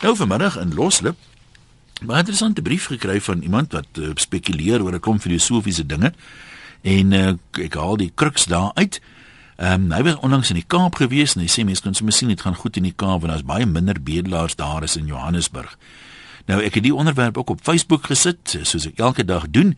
[0.00, 1.16] Nou vanmiddag in Loslip
[2.00, 6.12] baie interessante brief gekry van iemand wat uh, spekuleer oor 'n klomp filosofiese dinge
[6.80, 9.00] en uh, ek haal die kruks daar uit.
[9.56, 12.16] Ehm um, hy was onlangs in die Kaap gewees en hy sê mense kan sommer
[12.16, 15.06] sien dit gaan goed in die Kaap want daar's baie minder bedelaars daar as in
[15.06, 15.76] Johannesburg.
[16.46, 19.76] Nou ek het die onderwerp ook op Facebook gesit soos ek elke dag doen.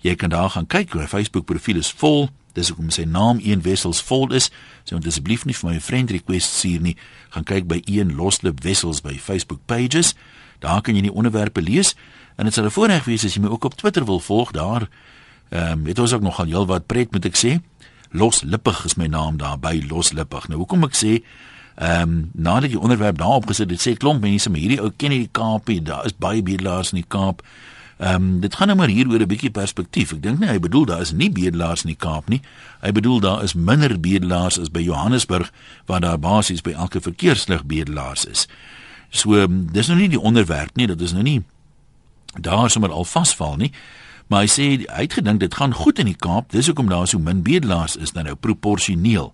[0.00, 2.28] Jy kan daar gaan kyk, my Facebook profiel is vol.
[2.52, 4.50] Dis hoekom sy naam een wessels vol is.
[4.84, 6.96] So moet asseblief nie vir my friend request stuur nie.
[7.30, 10.14] Gaan kyk by een loslip wessels by Facebook pages.
[10.62, 11.94] Daar kan jy die onderwerpe lees
[12.36, 14.52] en dit sal 'n voorreg wees as jy my ook op Twitter wil volg.
[14.52, 14.88] Daar
[15.50, 17.60] ehm um, het ons ook nogal heelwat pret moet ek sê.
[18.10, 20.48] Loslippig is my naam daar by Loslippig.
[20.48, 21.22] Nou hoekom ek sê
[21.76, 25.10] ehm um, nadat jy onderwerp daarop gesit het, sê klomp mense maar hierdie ou ken
[25.10, 25.82] nie die Kaap nie.
[25.82, 27.42] Daar is baie bedelaars in die Kaap.
[28.02, 30.12] Ehm um, dit gaan nou maar hier oor 'n bietjie perspektief.
[30.12, 32.40] Ek dink nie hy bedoel daar is nie bedelaars in die Kaap nie.
[32.80, 35.52] Hy bedoel daar is minder bedelaars as by Johannesburg
[35.86, 38.48] waar daar basies by elke verkeerslig bedelaars is.
[39.10, 41.42] So um, dis nou nie die onderwerp nie, dit is nou nie
[42.40, 43.72] daar sommer al vasval nie.
[44.26, 47.06] Maar hy sê hy het gedink dit gaan goed in die Kaap, dis hoekom daar
[47.06, 49.32] so min bedelaars is dan nou proporsioneel.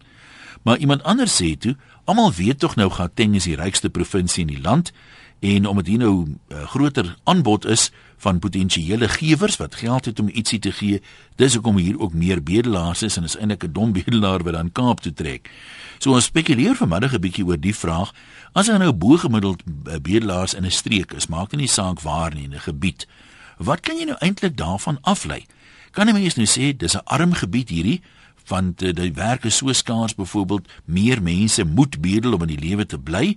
[0.62, 4.52] Maar iemand anders sê toe, almal weet tog nou Gauteng is die rykste provinsie in
[4.52, 4.92] die land
[5.40, 10.20] en omdat hier nou 'n uh, groter aanbod is van potensiële gewers wat geld het
[10.20, 11.02] om ietsie te gee,
[11.36, 14.72] dis hoekom hier ook meer bedelaars is en is eintlik 'n dom bedelaar wat dan
[14.72, 15.50] Kaap toe trek.
[15.98, 18.12] So ons spekuleer vanmiddag 'n bietjie oor die vraag,
[18.52, 22.34] as daar nou bo-gemiddeld eh, bedelaars in 'n streek is, maak dit nie saak waar
[22.34, 23.06] nie in 'n gebied.
[23.58, 25.46] Wat kan jy nou eintlik daarvan aflei?
[25.90, 28.02] Kan 'n mens nou sê dis 'n arm gebied hierdie?
[28.48, 32.62] want uh, die werk is so skaars byvoorbeeld meer mense moet bedel om in die
[32.68, 33.36] lewe te bly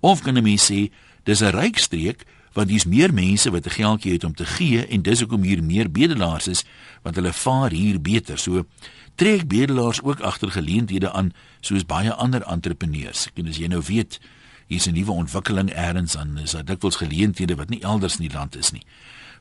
[0.00, 0.90] of kan 'n mens sê
[1.26, 2.24] dis 'n ryk streek
[2.56, 5.62] want hier's meer mense wat 'n geldjie het om te gee en dis hoekom hier
[5.62, 6.64] meer bedelaars is
[7.02, 8.38] want hulle vaar hier beter.
[8.38, 8.66] So
[9.14, 13.28] trek bedelaars ook agter geleenthede aan soos baie ander entrepreneurs.
[13.34, 14.20] En as jy nou weet
[14.66, 18.36] hier's 'n nuwe ontwikkeling elders aan is daar dikwels geleenthede wat nie elders in die
[18.36, 18.82] land is nie.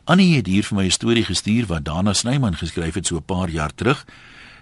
[0.03, 3.25] Annie het hier vir my 'n storie gestuur wat Dana Snyman geskryf het so 'n
[3.25, 4.05] paar jaar terug.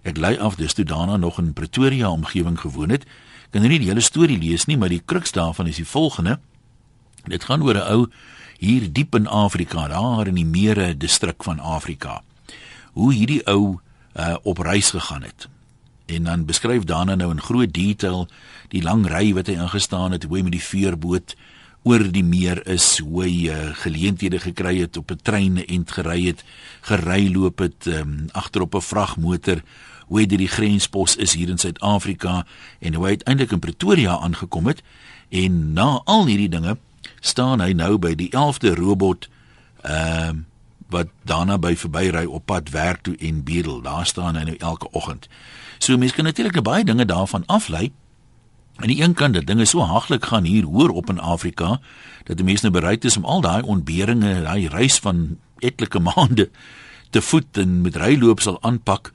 [0.04, 3.06] Ek lei af dis toe Dana nog in Pretoria omgewing gewoon het.
[3.50, 6.40] Kan nou nie die hele storie lees nie, maar die kruks daarvan is die volgende.
[7.24, 8.08] Dit gaan oor 'n ou
[8.58, 12.22] hier diep in Afrika, daar in die Mere distrik van Afrika.
[12.94, 13.80] Hoe hierdie ou
[14.16, 15.48] uh, op reis gegaan het.
[16.06, 18.28] En dan beskryf daarna nou in groot detail
[18.68, 21.36] die lang ry wat hy ingestaan het, hoe hy met die veerboot
[21.84, 26.26] oor die meer is, hoe hy uh, geleenthede gekry het op 'n trein en gery
[26.26, 26.44] het,
[26.82, 29.64] gery loop het um, agter op 'n vragmotor
[30.08, 32.46] hoe hy die grenspos is hier in Suid-Afrika
[32.80, 34.84] en hoe hy uiteindelik in Pretoria aangekom het
[35.30, 36.78] en na al hierdie dinge
[37.24, 39.30] staan hy nou by die 11de robot
[39.82, 40.50] ehm uh,
[40.94, 43.82] wat daarna by verbyry op pad werk toe en bedel.
[43.82, 45.26] Daar staan hy nou elke oggend.
[45.82, 47.92] So mense kan natuurlik baie dinge daarvan aflei.
[48.76, 51.80] Aan die een kant dat dinge so haglik gaan hier hoor op in Afrika
[52.24, 56.50] dat die mense nou bereid is om al daai ontberinge, daai reis van etlike maande
[57.10, 59.12] te voet en met ryloop sal aanpak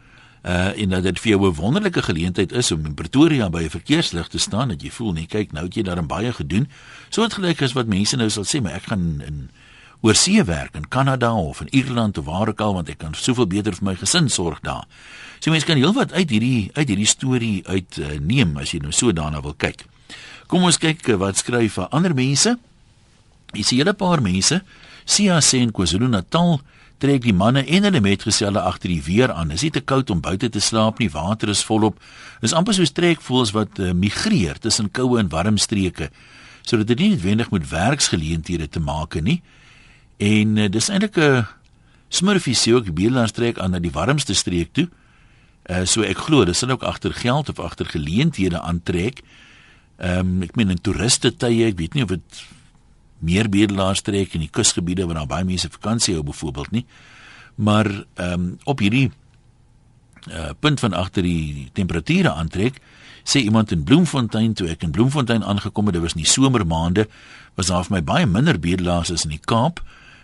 [0.49, 3.71] uh en dat dit vir jou 'n wonderlike geleentheid is om in Pretoria by 'n
[3.71, 6.69] verkeerslig te staan dat jy voel nee kyk nou het jy daar baie gedoen
[7.09, 9.51] soortgelyk as wat mense nou sal sê maar ek gaan in
[10.01, 13.47] oorsee werk in Kanada of in Ierland of waar ook al want ek kan soveel
[13.47, 14.87] beter vir my gesin sorg daar.
[15.39, 18.93] So mense kan heelwat uit hierdie uit hierdie storie uit uh, neem as jy nou
[18.93, 19.85] so daarna wil kyk.
[20.47, 22.57] Kom ons kyk uh, wat skryf vir ander mense.
[23.55, 24.63] Jy sien 'n paar mense.
[25.05, 26.61] Sia sê in KwaZulu-Natal
[26.99, 29.53] trek die manne en hulle metgeselle agter die weer aan.
[29.55, 31.11] Is dit te koud om buite te slaap nie?
[31.11, 32.01] Water is volop.
[32.43, 36.11] Dis amper soos trekvoels wat uh, migreer tussen koue en warm streke.
[36.63, 39.41] Sodat dit nie noodwendig met werksgeleenthede te maak het nie.
[40.19, 41.47] En uh, dis eintlik 'n
[42.09, 44.89] smurfie se ook Bieland trek aan na die warmste streek toe.
[45.71, 49.23] Uh so ek glo dis hulle ook agter geld of agter geleenthede aantrek.
[49.99, 52.45] Ehm um, ek meen in toeriste tye, ek weet nie of dit
[53.19, 56.85] meer bedelaars trek in die kusgebiede waar daar baie mense vakansie hou byvoorbeeld nie.
[57.55, 59.11] Maar ehm um, op hierdie
[60.29, 62.81] uh punt van agter die temperature aantrek,
[63.25, 67.07] sê iemand in Bloemfontein toe ek in Bloemfontein aangekom het, dit was nie somermaande,
[67.55, 69.83] was daar vir my baie minder bedelaars as in die Kaap,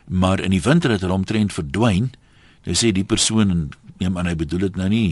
[0.09, 2.13] maar in die winter het hulle omtrent verdwyn.
[2.65, 3.63] Hulle sê die persoon en
[4.01, 5.09] neem aan hy bedoel dit nou nie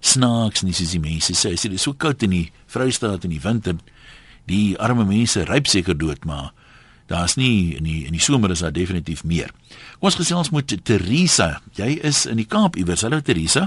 [0.00, 1.52] snaaks nie soos die mense sê.
[1.54, 3.76] Hy sê dit is so koud in die Vrystaat in die winter.
[4.48, 6.52] Die arme mense ryp seker dood, maar
[7.10, 9.50] daar's nie in die in die somer is daar definitief meer.
[9.98, 11.50] Kom ons gesels met Teresa.
[11.78, 13.02] Jy is in die Kaap iewers.
[13.06, 13.66] Hallo Teresa.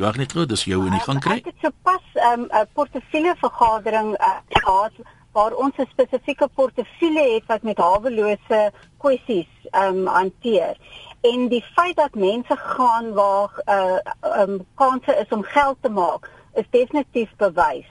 [0.00, 1.38] Wag net gou, dis jou in die gang kry.
[1.42, 4.92] Ek het sopas 'n um, portefeulje vergadering uh, gehad
[5.32, 10.76] waar ons 'n spesifieke portefeulje het wat met hawelose kwessies um hanteer.
[11.20, 15.88] En die feit dat mense gaan waar 'n uh, um kanse is om geld te
[15.88, 17.88] maak, is definitief bewys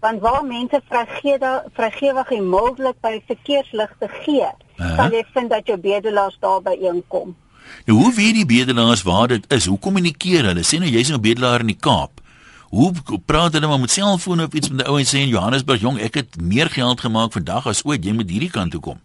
[0.00, 0.80] want waar mense
[1.72, 4.96] vrygewig en mildelik by verkeersligte gee, uh -huh.
[4.96, 7.36] sal jy vind dat jou bedelaars daar by inkom.
[7.86, 9.66] Nou hoe weet die bedelaars waar dit is?
[9.66, 10.64] Hoe kommunikeer hulle?
[10.64, 12.20] Sê nou jy's 'n bedelaar in die Kaap.
[12.68, 12.92] Hoe
[13.26, 15.98] praat hulle maar met selfone of iets met die ou en sê in Johannesburg, jong,
[15.98, 19.00] ek het meer geld gemaak vandag as ooit, jy moet hierdie kant toe kom.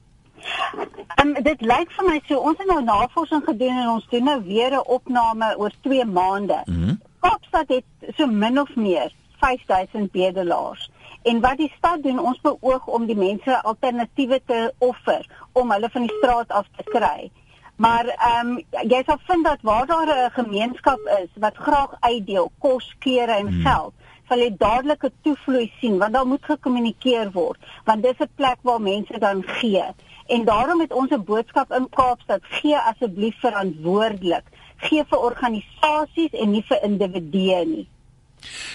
[1.22, 4.44] Um, dit lyk vir my so ons het nou navorsing gedoen en ons doen nou
[4.44, 6.62] weer 'n opname oor 2 maande.
[6.66, 7.02] Mm -hmm.
[7.20, 10.90] Kaapstad het so min of meer 5000 bedelaars.
[11.24, 15.90] En wat die stad doen, ons beoog om die mense alternatiewe te offer om hulle
[15.90, 17.32] van die straat af te kry.
[17.76, 22.52] Maar ehm um, jy sal vind dat waar daar 'n gemeenskap is wat graag uitdeel
[22.60, 23.62] kos, klere en hmm.
[23.62, 23.94] geld,
[24.28, 28.58] sal jy dadelik 'n toevloei sien want daar moet gekommunikeer word want dis 'n plek
[28.62, 29.84] waar mense dan gee.
[30.26, 34.46] En daarom het ons 'n boodskap in Kaapstad: gee asseblief verantwoordelik.
[34.78, 37.88] Gee vir organisasies en nie vir individue nie.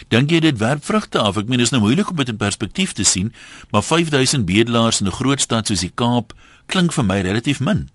[0.08, 1.37] Dink jy dit werp vrugte af?
[1.37, 3.32] Ek meen dit is nou moeilik om dit in perspektief te sien,
[3.70, 6.32] maar 5000 bedelaars in 'n groot stad soos die Kaap
[6.67, 7.88] klink vir my relatief min.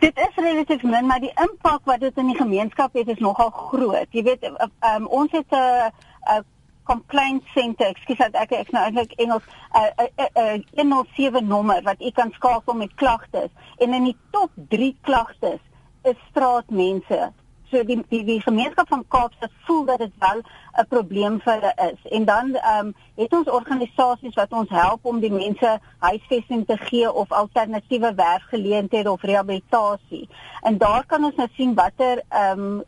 [0.00, 3.50] Dit is relatief min, maar die impak wat dit in die gemeenskap het is nogal
[3.50, 4.06] groot.
[4.10, 5.90] Jy weet, um, ons het 'n
[6.30, 6.44] 'n
[6.84, 9.42] complaint center, ekskuus dat ek ek nou eintlik Engels
[9.72, 13.50] 'n 'n 107 nommer wat u kan skakel met klagtes.
[13.78, 15.60] En in die top 3 klagtes
[16.02, 17.32] is straatmense
[17.74, 20.42] so die die, die gemeenskap van Kaapstad voel dat dit wel
[20.82, 22.10] 'n probleem vir hulle is.
[22.10, 26.76] En dan ehm um, het ons organisasies wat ons help om die mense huisvesting te
[26.76, 30.28] gee of alternatiewe werkgeleenthede of rehabilitasie.
[30.62, 32.82] En daar kan ons nou sien watter ehm um,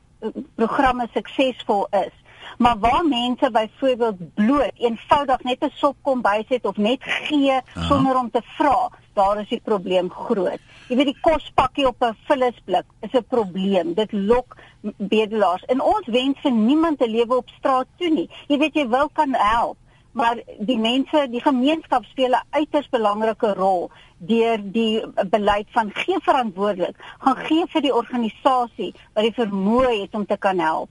[0.55, 2.15] programme suksesvol is.
[2.59, 7.87] Maar waar mense byvoorbeeld bloot eenvoudig net 'n sop kom bysit of net gee Aha.
[7.87, 10.61] sonder om te vra, daar is die probleem groot.
[10.89, 13.95] Jy weet die kospakkie op 'n vullisblik is 'n probleem.
[13.95, 14.57] Dit lok
[14.97, 15.65] bedelaars.
[15.65, 18.31] En ons wens vir niemand te lewe op straat toe nie.
[18.49, 19.77] Jy weet jy wil kan help,
[20.13, 26.17] maar die mense, die gemeenskap speel 'n uiters belangrike rol deur die beleid van gee
[26.21, 30.89] verantwoordelik, gaan gee vir die organisasie wat die vermoë het om te kan help.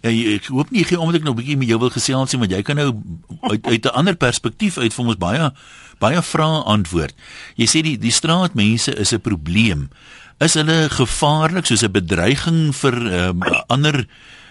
[0.00, 2.38] Ja, ek hoop nie gee omdat ek nou 'n bietjie met jou wil gesels nie,
[2.38, 2.94] want jy kan nou
[3.50, 5.52] uit uit 'n ander perspektief uit vir ons baie
[5.98, 7.14] baie vrae antwoord.
[7.56, 9.90] Jy sê die die straatmense is 'n probleem.
[10.38, 14.06] Is hulle gevaarlik soos 'n bedreiging vir um, ander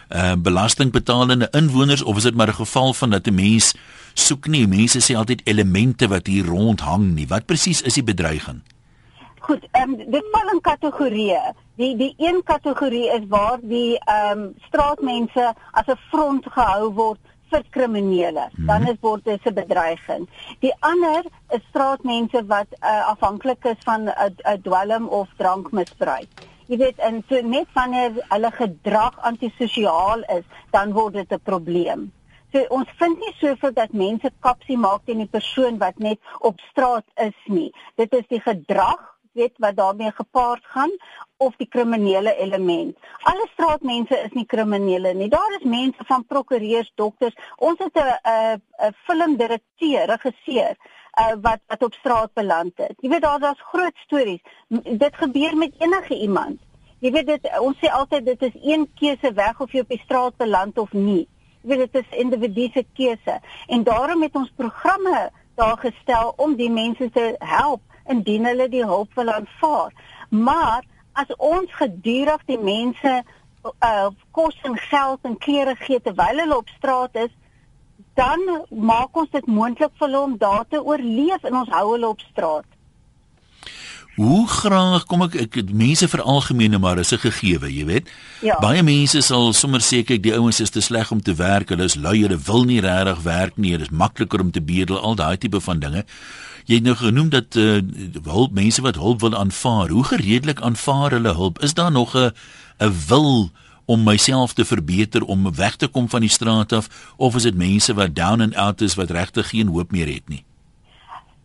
[0.09, 3.73] uh, belastingbetalende inwoners of is dit maar 'n geval van dat 'n mens
[4.13, 7.27] soek nie mense sê altyd elemente wat hier rond hang nie.
[7.27, 8.61] Wat presies is die bedreiging?
[9.47, 11.41] Goed, ehm um, dit val in kategorieë.
[11.79, 17.19] Die die een kategorie is waar die ehm um, straatmense as 'n front gehou word
[17.51, 18.49] vir kriminele.
[18.49, 18.65] -hmm.
[18.65, 20.27] Dan is word dit 'n bedreiging.
[20.59, 26.29] Die ander is straatmense wat uh, afhanklik is van 'n uh, uh, dwelm of drankmisbruik.
[26.67, 32.11] Jy weet, en so net wanneer hulle gedrag antisosiaal is, dan word dit 'n probleem.
[32.51, 36.59] So ons vind nie soveel dat mense kapsie maak teen die persoon wat net op
[36.59, 37.71] straat is nie.
[37.95, 40.93] Dit is die gedrag weet wat daarmee gepaard gaan
[41.37, 42.97] of die kriminele element.
[43.29, 45.29] Alle straatmense is nie kriminele nie.
[45.29, 47.37] Daar is mense van prokureurs, dokters.
[47.57, 50.75] Ons het 'n 'n 'n filmdirekteur, regisseur
[51.19, 52.95] uh, wat wat op straat beland het.
[53.01, 54.41] Jy weet daar daar's groot stories.
[54.83, 56.59] Dit gebeur met enige iemand.
[56.99, 60.01] Jy weet dit ons sê altyd dit is een keuse weg of jy op die
[60.03, 61.27] straat beland of nie.
[61.61, 66.71] Jy weet dit is individuele keuse en daarom het ons programme daar gestel om die
[66.71, 69.91] mense te help indien hulle die hulp wil aanvaar.
[70.29, 73.23] Maar as ons gedurig die mense
[73.67, 77.33] uh kos en geld en klere gee terwyl hulle op straat is,
[78.15, 82.07] dan maak ons dit moontlik vir hulle om daar te oorleef en ons hou hulle
[82.07, 82.65] op straat.
[84.17, 88.09] Hoe graag kom ek ek mense vir algemene maar is 'n gegewe, jy weet.
[88.41, 88.57] Ja.
[88.59, 91.83] Baie mense sal sommer sê kyk die ouens is te sleg om te werk, hulle
[91.83, 95.15] is lui, hulle wil nie regtig werk nie, dit is makliker om te bedel, al
[95.15, 96.05] daai tipe van dinge.
[96.67, 97.77] Jy het nou genoem dat uh,
[98.27, 101.61] hulp mense wat hulp wil aanvaar, hoe gereedelik aanvaar hulle hulp?
[101.63, 102.31] Is daar nog 'n
[102.83, 103.49] 'n wil
[103.85, 107.55] om myself te verbeter om weg te kom van die straat af of is dit
[107.55, 110.43] mense wat down and out is wat regtig geen hoop meer het nie?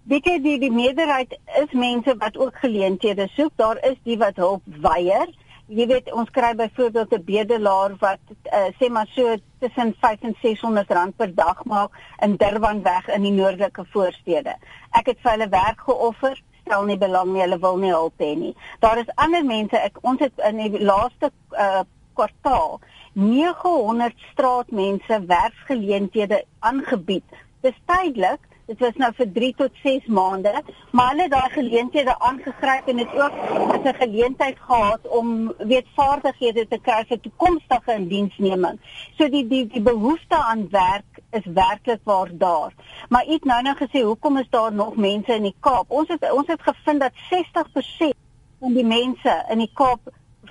[0.03, 3.53] Weet jy die die meerderheid is mense wat ook geleenthede soek.
[3.57, 5.29] Daar is die wat hulp weier
[5.69, 10.37] jy weet ons kry byvoorbeeld 'n bedelaar wat uh, sê maar so tussen 5 en
[10.43, 11.91] 600 rand per dag maak
[12.21, 14.57] in Durban weg in die noordelike voorstede.
[14.91, 18.35] Ek het vir hulle werk geoffer, stel nie belang nie, hulle wil nie help hê
[18.37, 18.55] nie.
[18.81, 21.83] Daar is ander mense, ek ons het in die laaste uh,
[22.15, 22.81] kwartaal
[23.13, 27.25] 900 straatmense werksgeleenthede aangebied.
[27.61, 28.41] Dis tydelik
[28.73, 30.53] Dit was nou vir 3 tot 6 maande,
[30.97, 33.35] maar hulle het daai geleenthede aangegryp en dit ook
[33.75, 38.81] as 'n geleentheid gehad om weetvaardighede te kry vir toekomstige indiensneming.
[39.19, 42.73] So die die die behoefte aan werk is werklik waar daar.
[43.09, 45.91] Maar iets nou nou gesê, hoekom is daar nog mense in die Kaap?
[45.91, 48.17] Ons het ons het gevind dat 60%
[48.61, 50.01] van die mense in die Kaap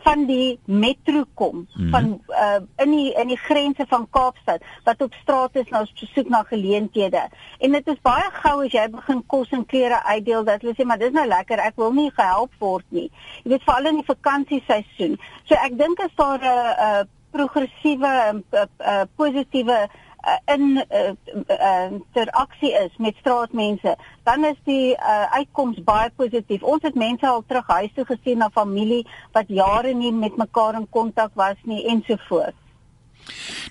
[0.03, 5.01] van die metro kom mm van uh, in die in die grense van Kaapstad wat
[5.01, 7.23] op straat is nou soek na geleenthede.
[7.59, 10.85] En dit is baie gou as jy begin kos en klere uitdeel dat hulle sê
[10.87, 13.09] maar dis nou lekker, ek wil nie gehelp word nie.
[13.43, 15.17] Jy weet veral in die vakansieseisoen.
[15.49, 20.10] So ek dink as daar 'n uh, uh, progressiewe en uh, uh, positiewe uh,
[20.45, 21.11] in uh,
[21.47, 26.61] uh, interaksie is met straatmense, dan is die uh, uitkoms baie positief.
[26.61, 29.01] Ons het mense al terug huis toe gesien na familie
[29.33, 32.60] wat jare nie met mekaar in kontak was nie ensovoorts.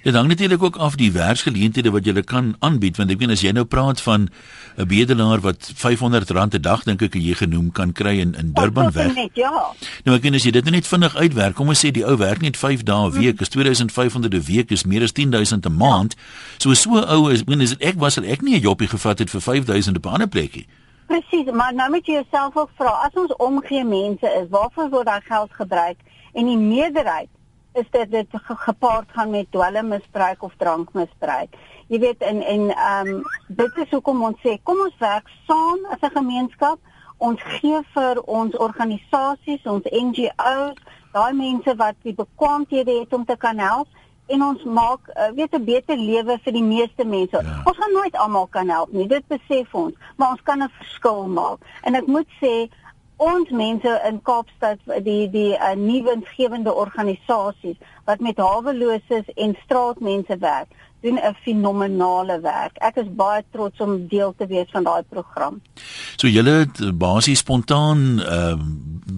[0.03, 3.43] Dit hang natuurlik ook af die werksgeleenthede wat jy kan aanbied want ek weet as
[3.45, 4.29] jy nou praat van
[4.77, 8.93] 'n bedelaar wat R500 'n dag dink ek jy genoem kan kry in in Durban
[8.93, 9.15] weg.
[9.15, 9.73] Net, ja.
[10.05, 12.41] Nou ek weet as jy dit net vinnig uitwerk, kom ons sê die ou werk
[12.41, 16.17] net 5 dae 'n week, is 2500 'n week, is meer as 10000 'n maand.
[16.59, 19.41] So so ou is, ek weet ek was ek nie 'n jobbie gevat het vir
[19.41, 20.67] 5000 op 'n ander plekie.
[21.07, 25.07] Presies, maar nou moet jy jouself ook vra, as ons omgee mense is, waarvoor word
[25.07, 25.97] daai geld gebruik?
[26.33, 27.29] En die meerderheid
[27.73, 31.55] is dit dit gepaard gaan met dwelmmisbruik of drankmisbruik.
[31.89, 35.87] Jy weet en en ehm um, dit is hoekom ons sê kom ons werk saam
[35.91, 36.79] as 'n gemeenskap.
[37.19, 40.79] Ons gee vir ons organisasies, ons NGO's,
[41.13, 43.89] daai mense wat die bekwaamhede het om te kan help
[44.27, 47.43] en ons maak uh, weet 'n beter lewe vir die meeste mense.
[47.43, 47.63] Ja.
[47.65, 51.27] Ons gaan nooit almal kan help nie, dit besef ons, maar ons kan 'n verskil
[51.27, 51.59] maak.
[51.83, 52.71] En ek moet sê
[53.21, 57.77] ons mense in Kaapstad die die uh, nuwensgewende organisasies
[58.09, 62.77] wat met haweloses en straatmense werk doen 'n fenominale werk.
[62.77, 65.61] Ek is baie trots om deel te wees van daai program.
[66.17, 68.65] So julle het basies spontaan ehm uh,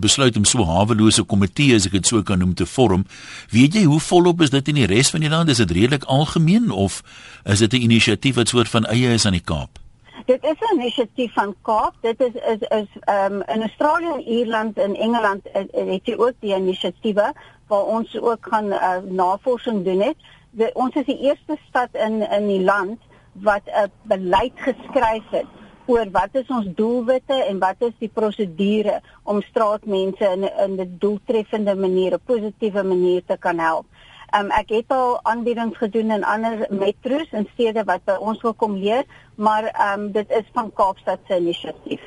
[0.03, 3.07] besluit om so hawelose komitee as ek dit so kan noem te vorm.
[3.51, 5.49] Weet jy hoe volop is dit in die res van die land?
[5.49, 7.03] Is dit redelik algemeen of
[7.45, 9.82] is dit 'n inisiatief wat soort van eie is aan die Kaap?
[10.27, 11.95] Dit is 'n inisiatief van Kaap.
[12.01, 15.53] Dit is is is ehm um, in Australië en Ierland en Engeland uh,
[15.93, 17.33] het jy ook die inisiatiewe
[17.67, 20.17] waar ons ook gaan uh, navorsing doen het.
[20.51, 23.01] De, ons is die eerste stad in in die land
[23.33, 25.47] wat 'n beleid geskryf het
[25.87, 30.97] oor wat is ons doelwitte en wat is die prosedure om straatmense in 'n 'n
[30.99, 33.87] doeltreffende manier, 'n positiewe manier te kan help.
[34.33, 38.55] Um, ek het al aanbiedings gedoen in ander metro's en stede wat by ons wil
[38.57, 39.05] kom leer,
[39.37, 42.01] maar um, dit is van Kaapstad se inisiatief.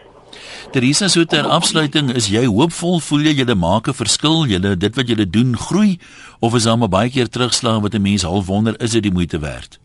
[0.71, 4.95] Teresa, so ter afsluiting, is jy hoopvol voel jy julle maak 'n verskil, julle dit
[4.95, 5.99] wat julle doen groei
[6.41, 9.13] of is daar maar baie keer terugslag wat 'n mens half wonder is dit die
[9.13, 9.79] moeite werd?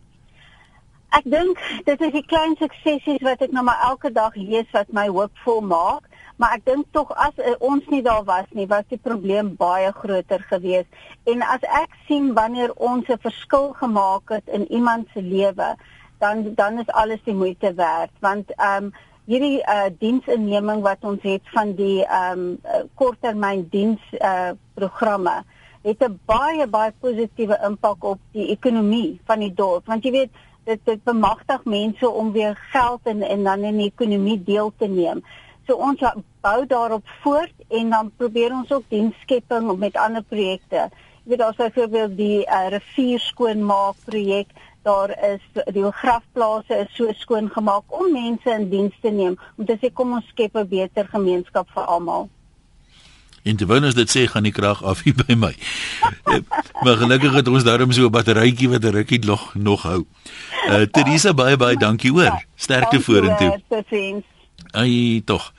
[1.10, 4.92] Ek dink dit is die klein suksesies wat ek nou maar elke dag lees wat
[4.92, 6.09] my hoopvol maak
[6.40, 9.92] maar ek dink tog as uh, ons nie daar was nie, was die probleem baie
[9.92, 10.88] groter geweest.
[11.28, 15.76] En as ek sien wanneer ons 'n verskil gemaak het in iemand se lewe,
[16.18, 18.92] dan dan is alles die moeite werd, want ehm um,
[19.30, 25.44] hierdie uh, diensinneming wat ons het van die ehm um, korttermyn diens uh, programme
[25.82, 30.32] het 'n baie baie positiewe impak op die ekonomie van die dorp, want jy weet
[30.64, 34.86] dit dit bemagtig mense om weer geld in en dan in die ekonomie deel te
[34.86, 35.24] neem.
[35.66, 36.00] So ons
[36.40, 40.88] bou daarop voort en dan probeer ons ook diensskepping met ander projekte.
[41.24, 44.48] Jy weet daar's byvoorbeeld die uh, rivier skoonmaak projek.
[44.82, 49.66] Daar is die grafplase is so skoon gemaak om mense in diens te neem om
[49.68, 52.28] te sê kom ons skep 'n beter gemeenskap vir almal.
[53.42, 55.54] En terwyl ons dit sê, gaan die krag af hier by my.
[56.84, 60.04] maar gelukkig het ons daarom so 'n batterytjie wat 'n rukkie nog nog hou.
[60.68, 62.44] Uh Teresa baie baie dankie hoor.
[62.56, 63.60] Sterkte vorentoe.
[64.72, 65.52] Ai tog.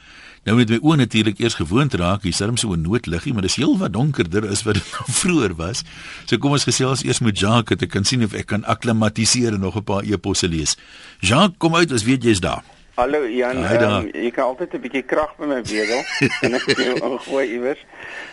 [0.43, 3.55] Nou moet my oë natuurlik eers gewoond raak, hier sit so 'n noodliggie, maar dis
[3.55, 5.83] heel wat donkerder as wat dit nou vroeër was.
[6.25, 9.53] So kom ons gesels eers met Jacques, dat ek kan sien of ek kan akklimatiseer
[9.53, 10.77] en nog 'n paar e-posse lees.
[11.19, 12.63] Jacques, kom uit, as weet jy's daar.
[12.95, 16.03] Hallo Jan, um, ek kan altyd 'n bietjie krag met my wedel
[16.43, 17.79] en ek wil gooi iewers.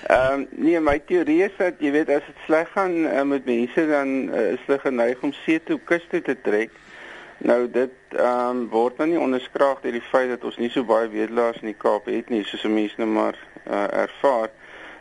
[0.09, 3.47] Ehm um, nee, my teorie is dat jy weet as dit sleg gaan uh, met
[3.47, 6.75] mense dan uh, is hulle geneig om see toe kus toe te trek.
[7.39, 10.83] Nou dit ehm um, word nou nie onderskraag deur die feit dat ons nie so
[10.85, 14.51] baie wedelaars in die Kaap het nie, soos mense nou maar uh, ervaar.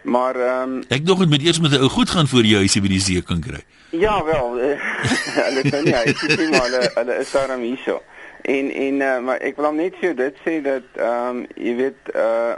[0.01, 2.62] Maar ehm um, Ek dink dit moet eers met 'n ou goed gaan voor jy
[2.62, 3.63] huisie by die see kan kry.
[3.89, 4.77] Ja wel, uh,
[5.48, 8.01] hulle kan nie hy sê maar hulle hulle is daar om hierso.
[8.41, 11.75] En en uh, maar ek wil hom net vir dit sê dat ehm um, jy
[11.82, 12.53] weet uh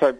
[0.00, 0.12] sy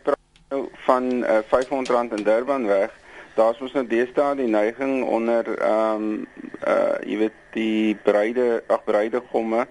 [0.53, 2.91] nou van uh, R500 in Durban weg
[3.35, 6.27] daar's mos nou deesdae die neiging onder ehm um,
[6.67, 9.67] uh jy weet die bruide ag bruidegomme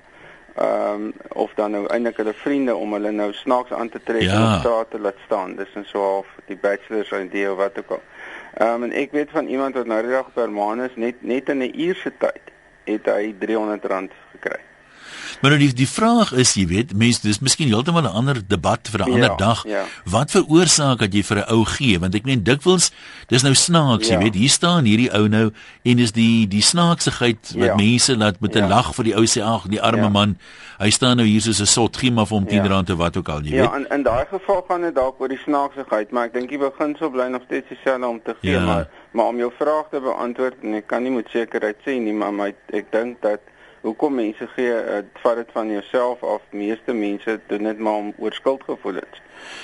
[0.55, 1.13] ehm um,
[1.43, 4.33] of dan nou eintlik hulle vriende om hulle nou snaaks aan te trek ja.
[4.35, 5.55] en op straat te laat staan.
[5.55, 8.01] Dis en so half die bachelors idee of wat ook al.
[8.53, 11.21] Ehm um, en ek weet van iemand wat nou die dag per maand is net
[11.21, 12.51] net in 'n uur se tyd
[12.83, 14.59] het hy R300 gekry.
[15.41, 18.87] Maar nou die die vraag is, jy weet, mense, dis miskien heeltemal 'n ander debat
[18.91, 19.63] vir 'n ja, ander dag.
[19.67, 19.85] Ja.
[20.05, 21.99] Wat veroorsaak dat jy vir 'n ou gee?
[21.99, 22.91] Want ek meen dikwels,
[23.27, 24.17] dis nou snaaks, ja.
[24.17, 25.51] jy weet, hier staan hierdie ou nou
[25.83, 27.75] en dis die die snaaksigheid wat ja.
[27.75, 28.67] mense laat met 'n ja.
[28.67, 30.09] lag vir die ou sê, ag, die arme ja.
[30.09, 30.37] man.
[30.79, 32.67] Hy staan nou hier soos 'n sot, gee maar vir hom 10 ja.
[32.67, 33.71] rand of wat ook al, jy ja, weet.
[33.71, 36.57] Ja, in in daai geval gaan dit dalk oor die snaaksigheid, maar ek dink die
[36.57, 38.65] beginsel bly nog steeds dieselfde om te gee, ja.
[38.65, 42.13] maar maar om jou vraag te beantwoord en ek kan nie met sekerheid sê nie,
[42.15, 43.50] maar my, ek dink dat
[43.81, 46.41] hoekom mense gee uh, vat dit van jouself af?
[46.49, 49.21] Meeste mense doen dit maar om oor skuldgevoelens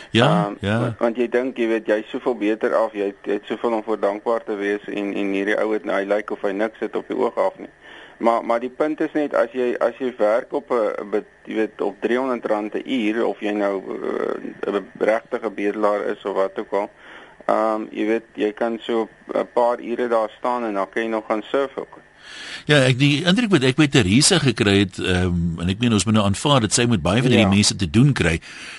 [0.09, 0.79] ja um, ja.
[0.79, 3.83] want, want jy dink jy weet jy's soveel beter af jy het, het soveel om
[3.83, 6.83] voor dankbaar te wees en en hierdie ou het nou hy lyk of hy niks
[6.83, 7.71] het op die oog af nie.
[8.23, 11.81] Maar maar die punt is net as jy as jy werk op 'n jy weet
[11.81, 16.35] op 300 rand 'n uur of jy nou eh, 'n uh, regte bedelaar is of
[16.35, 16.89] wat ook al
[17.45, 21.03] ehm um, jy weet jy kan so 'n paar ure daar staan en dan kan
[21.03, 21.99] jy nog gaan surf ook
[22.67, 25.93] Ja, ek die indruk wat ek by Teresa gekry het, ehm um, en ek meen
[25.95, 27.53] ons moet nou aanvaar dat sy met baie van hierdie ja.
[27.53, 28.37] mense te doen kry,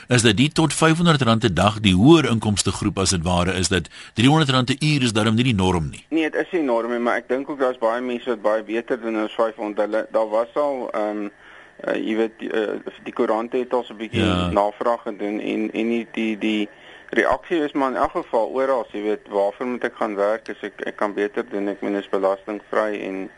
[0.08, 3.68] is dat die tot R500 'n dag die hoër inkomste groep as dit ware is
[3.68, 6.04] dat R300 'n uur is daarom nie die norm nie.
[6.10, 8.62] Nee, dit is nie norm nie, maar ek dink ook daar's baie mense wat baie
[8.62, 9.78] beter doen as 500.
[9.78, 11.30] Hulle daar was al ehm um,
[11.86, 14.50] uh, jy weet die, uh, die koerante het al so 'n bietjie ja.
[14.50, 16.68] navraag gedoen en en die die die
[17.10, 20.62] reaksie is maar in elk geval oral, jy weet, waarvoor moet ek gaan werk as
[20.62, 23.30] ek ek kan beter doen, ek meen is belastingvry en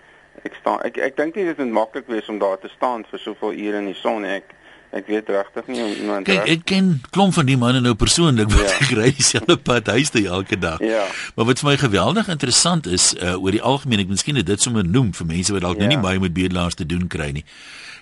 [0.49, 3.23] ek staan ek ek dink nie dit is maklik wees om daar te staan vir
[3.25, 4.55] soveel ure in die son ek
[4.91, 8.51] ek weet regtig nie om iemand Kijk, ek ken klomp van die manne nou persoonlik
[8.55, 8.89] wat ja.
[8.99, 11.05] ry dieselfde pad huis toe elke dag ja
[11.37, 14.87] maar wat vir my geweldig interessant is uh, oor die algemeen ek miskien dit sommer
[14.87, 15.95] noem vir mense wat dalk nou ja.
[15.95, 17.47] nie baie met bedelaars te doen kry nie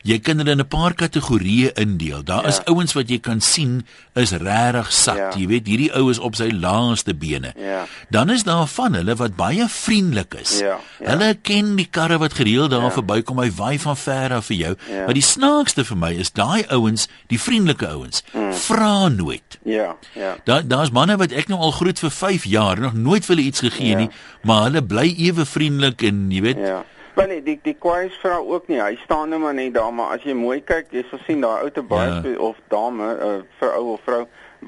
[0.06, 2.22] jy kan hulle in 'n paar kategorieë indeel.
[2.24, 2.48] Daar ja.
[2.48, 5.16] is ouens wat jy kan sien is regtig sat.
[5.16, 5.30] Ja.
[5.36, 7.52] Jy weet, hierdie ou is op sy laaste bene.
[7.56, 7.86] Ja.
[8.10, 10.58] Dan is daar van hulle wat baie vriendelik is.
[10.58, 10.78] Ja.
[11.00, 11.10] Ja.
[11.10, 12.90] Hulle ken die karre wat gereeld daar ja.
[12.90, 13.38] verbykom.
[13.38, 14.74] Hy waai van ver af vir jou.
[14.90, 15.04] Ja.
[15.04, 18.52] Maar die snaakste vir my is daai ouens, die vriendelike ouens, mm.
[18.64, 19.58] vra nooit.
[19.62, 20.36] Ja, ja.
[20.48, 23.48] Daar daar's manne wat ek nou al groet vir 5 jaar, nog nooit vir hulle
[23.48, 24.04] iets gegee ja.
[24.04, 24.10] nie,
[24.42, 26.84] maar hulle bly ewe vriendelik en jy weet Ja.
[27.18, 28.78] Maar nee, die die kwais vrou ook nie.
[28.78, 31.64] Hy staan net maar net daar, maar as jy mooi kyk, jy sal sien daai
[31.64, 32.34] ou te baie ja.
[32.46, 34.20] of dame, uh, vir ou of vrou,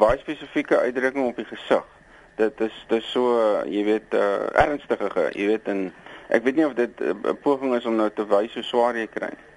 [0.03, 1.85] baie spesifieke uitdrukking op die gesig.
[2.41, 5.85] Dit is dis so, uh, jy weet, uh, ernstige, jy weet en
[6.35, 8.99] ek weet nie of dit 'n uh, poging is om nou te wys hoe swaar
[8.99, 9.50] jy kry nie.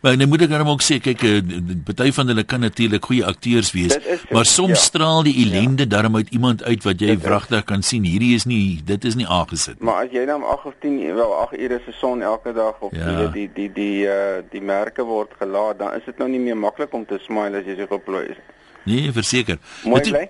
[0.00, 1.40] Maar nou moet ek dan ook sê kyk eh,
[1.84, 3.96] party van hulle kan natuurlik goeie akteurs wees,
[4.30, 4.84] maar soms ja.
[4.84, 5.92] straal die ellende ja.
[5.96, 8.06] darm uit iemand uit wat jy wragtig kan sien.
[8.08, 9.88] Hierdie is nie dit is nie aangesit nie.
[9.90, 12.94] Maar as jy dan 8 of 10 wel 8 ure se son elke dag op
[12.94, 13.10] ja.
[13.10, 16.56] die die die die uh die merke word gelaat, dan is dit nou nie meer
[16.56, 18.40] maklik om te smile as jy so geplooi is.
[18.88, 19.58] Nee, verseker.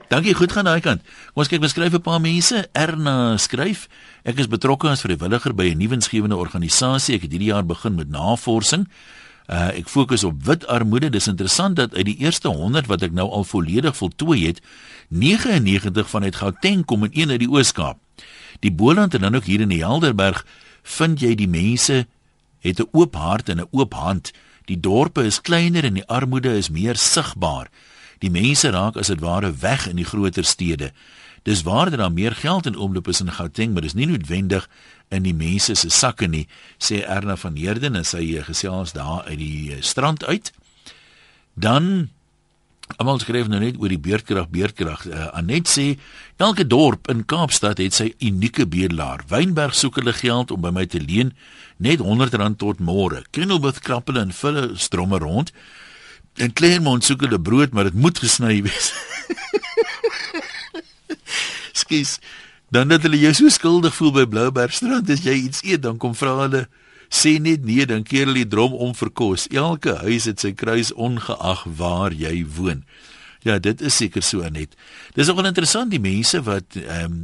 [0.08, 1.04] Dankie, goed gaan daai kant.
[1.30, 2.66] Kom ons kyk beskryf 'n paar mense.
[2.72, 3.86] Erna skryf:
[4.24, 7.14] Ek is betrokke as vrywilliger by 'n nuwensgewende organisasie.
[7.14, 8.88] Ek het hierdie jaar begin met navorsing.
[9.50, 11.08] Uh, ek fokus op wit armoede.
[11.10, 14.60] Dis interessant dat uit die eerste 100 wat ek nou al volledig voltooi het,
[15.08, 17.98] 99 van uit Gauteng kom en een uit die Oos-Kaap.
[18.62, 20.44] Die Boland en dan ook hier in die Helderberg
[20.82, 22.06] vind jy die mense
[22.62, 24.30] het 'n oop hart en 'n oop hand.
[24.64, 27.70] Die dorpe is kleiner en die armoede is meer sigbaar.
[28.18, 30.92] Die mense raak as dit ware weg in die groter stede.
[31.42, 34.68] Dis waar dat daar meer geld in omloop is in Gauteng, maar dis nie noodwendig
[35.10, 36.46] in die mense se sakke nie,
[36.78, 40.52] sê Erna van Heerden en sy eh, gesels daar uit die eh, strand uit.
[41.58, 42.10] Dan
[42.98, 45.04] almal skryf nou net oor die beerdkrag beerdkrag.
[45.06, 45.92] Uh, Anet sê
[46.42, 49.22] elke dorp in Kaapstad het sy unieke bedelaar.
[49.30, 51.30] Wynberg soek hulle geld om by my te leen
[51.78, 53.22] net R100 tot môre.
[53.30, 55.54] Kenilworth krap hulle en vulle stromme rond.
[56.42, 58.90] En Claremont soek hulle brood, maar dit moet gesny wees.
[61.82, 62.18] Skus
[62.70, 66.14] dan dat hulle jou so skuldig voel by Bloubergstrand as jy iets eet dan kom
[66.14, 66.66] vra hulle
[67.10, 69.48] sê net nee dan keer hulle die drom om vir kos.
[69.50, 72.84] Elke huis het sy kruis ongeag waar jy woon.
[73.42, 74.78] Ja dit is seker so net
[75.18, 77.20] dis ook interessant die mense wat ehm um,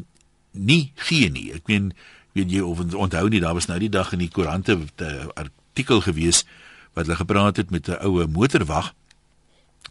[0.56, 1.50] nie gee nie.
[1.52, 1.90] Ek meen
[2.32, 6.00] weet jy of onthou nie daar was nou die dag in die koerante 'n artikel
[6.00, 6.44] gewees
[6.94, 8.94] wat hulle gepraat het met 'n oue motorwag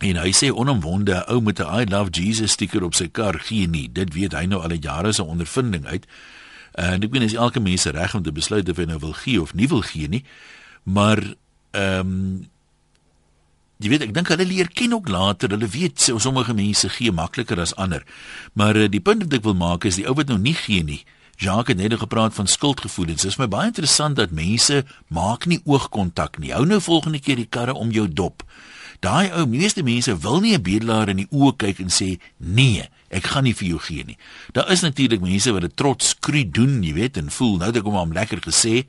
[0.04, 3.68] En hy sê onomwonde, ou met 'n I love Jesus stiker op sy kar gee
[3.68, 3.92] nie.
[3.92, 6.06] Dit weet hy nou al jare se ondervinding uit.
[6.74, 9.42] En ek weet is elke mens reg om te besluit of hy nou wil gee
[9.42, 10.24] of nie wil gee nie.
[10.84, 11.24] Maar
[11.72, 12.48] ehm um,
[13.78, 15.50] jy weet ek dink hulle leer ken ook later.
[15.50, 18.04] Hulle weet sommige mense gee makliker as ander.
[18.54, 20.84] Maar uh, die punt wat ek wil maak is die ou wat nou nie gee
[20.84, 21.04] nie,
[21.36, 23.22] Jacques het net gepraat van skuldgevoelens.
[23.22, 26.54] Dit is my baie interessant dat mense maak nie oogkontak nie.
[26.56, 28.44] Hou nou volgende keer die karre om jou dop.
[29.00, 32.88] Daai ou meeste mense wil nie 'n bedelaar in die oë kyk en sê nee,
[33.10, 34.18] ek gaan nie vir jou gee nie.
[34.54, 37.78] Daar is natuurlik mense wat dit trots skru doen, jy weet, en voel nou dat
[37.78, 38.86] ek hom am lekker gesê.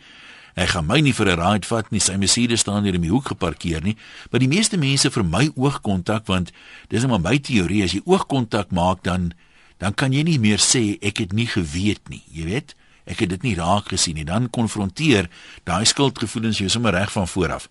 [0.56, 2.00] Ek gaan my nie vir 'n ride vat nie.
[2.00, 3.96] Sy Mercedes staan hier in die hoek geparkeer nie.
[4.30, 6.52] Maar die meeste mense vermy oogkontak want
[6.88, 9.32] dis net maar my teorie as jy oogkontak maak dan
[9.78, 12.74] dan kan jy nie meer sê ek het nie geweet nie, jy weet?
[13.06, 14.24] Ek het dit nie raak gesien nie.
[14.24, 15.28] Dan konfronteer
[15.64, 17.68] daai skuldgevoelens jou sommer reg van voor af.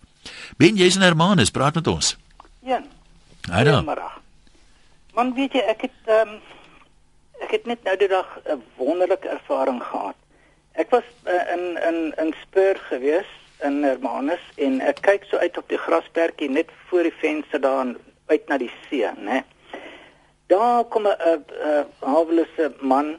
[0.56, 2.16] Ben jy's in Hermanus, praat met ons.
[2.66, 2.82] Ja.
[3.50, 3.86] Haai dan.
[5.14, 6.32] Man weet jy ek het um,
[7.44, 10.18] ek het net nou die dag 'n wonderlike ervaring gehad.
[10.74, 13.30] Ek was uh, in in in Spur gewees
[13.62, 17.94] in Hermanus en ek kyk so uit op die grasperkie net voor die venster daar
[18.26, 19.44] uit na die see, né?
[20.50, 23.18] Daar kom 'n 'n hawelose man.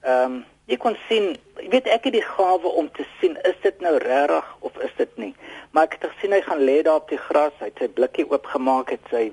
[0.00, 3.56] Ehm um, jy kon sien, jy weet ek het die gawe om te sien is
[3.62, 5.34] dit nou regtig of is dit nie?
[5.72, 8.24] Maar ek het gesien hy gaan lê daar op die gras, hy het sy blikkie
[8.30, 9.24] oopgemaak, het sy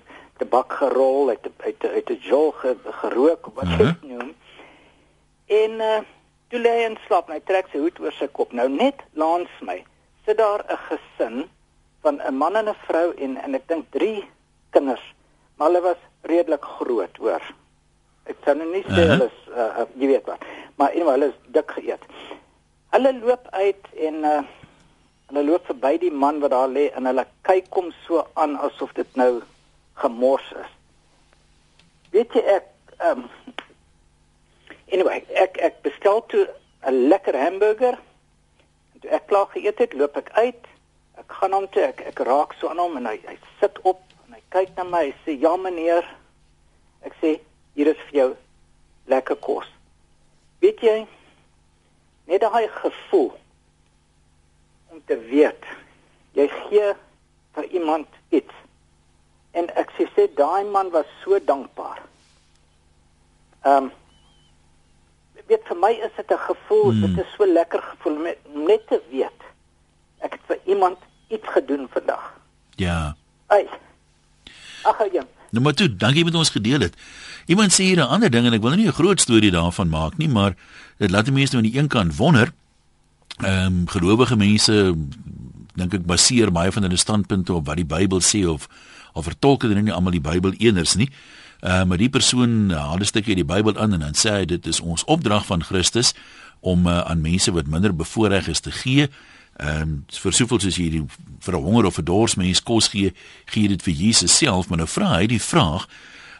[0.41, 2.51] tabak gerol, hy het uit uit 'n jol
[3.01, 4.09] gerook wat jy uh -huh.
[4.09, 4.33] noem.
[5.47, 6.01] En uh
[6.51, 8.51] toe lê hy in slaap, hy trek sy hoed oor sy kop.
[8.51, 9.83] Nou net langs my
[10.25, 11.49] sit daar 'n gesin
[12.01, 14.27] van 'n man en 'n vrou en en ek dink 3
[14.69, 15.13] kinders.
[15.55, 17.41] Maar hulle was redelik groot, hoor.
[18.29, 19.11] Ek sê nou nie sê uh -huh.
[19.11, 20.43] hulle is uh, jy weet wat,
[20.75, 22.03] maar eenmal hulle is dik geëet.
[22.91, 24.41] Hulle loop uit en uh
[25.31, 28.91] hulle loop verby die man wat daar lê en hulle kyk hom so aan asof
[28.93, 29.41] dit nou
[29.93, 30.71] gemors is.
[32.11, 32.67] Weet jy ek
[33.07, 33.29] um,
[34.91, 36.47] anyway, ek ek bestel toe
[36.83, 37.99] 'n lekker hamburger.
[39.01, 40.67] Toe ek klaar geëet het, loop ek uit.
[41.17, 44.01] Ek gaan hom toe, ek ek raak so aan hom en hy hy sit op
[44.25, 45.05] en hy kyk na my.
[45.05, 46.05] Hy sê: "Ja meneer."
[47.05, 47.39] Ek sê:
[47.73, 48.35] "Hier is vir jou
[49.05, 49.67] lekker kos."
[50.59, 51.07] Weet jy?
[52.25, 53.31] Net daai gevoel
[54.91, 55.65] om te weet
[56.37, 56.93] jy gee
[57.55, 58.53] vir iemand iets.
[59.51, 61.99] En ek sê sê daai man was so dankbaar.
[63.61, 63.91] Ehm um,
[65.47, 67.01] weet vir my is dit 'n gevoel, hmm.
[67.01, 69.41] dit is so lekker gevoel met net te weet
[70.21, 72.39] ek het vir iemand iets gedoen vandag.
[72.75, 73.15] Ja.
[73.47, 73.69] Ai.
[74.83, 75.23] Ag ja.
[75.51, 76.95] Nou maar toe, dankie met ons gedeel het.
[77.45, 80.17] Iemand sê hier 'n ander ding en ek wil nie 'n groot storie daarvan maak
[80.17, 80.55] nie, maar
[80.97, 82.53] dit laat mense nou aan die een kant wonder.
[83.37, 84.95] Ehm um, gelowige mense
[85.75, 88.67] dink ek baseer baie van hulle standpunte op wat die Bybel sê of
[89.13, 91.09] of vertolk dit nie almal die Bybel eners nie.
[91.61, 94.45] Uh maar die persoon haal 'n stukkie uit die Bybel aan en dan sê hy
[94.45, 96.13] dit is ons opdrag van Christus
[96.59, 99.09] om uh, aan mense wat minder bevoordeel is te gee.
[99.61, 101.03] Ehm um, vir soveel soos jy die
[101.45, 103.13] vir 'n honger of 'n dors mens kos gee,
[103.45, 105.87] gee dit vir Jesus self, maar nou vra hy die vraag.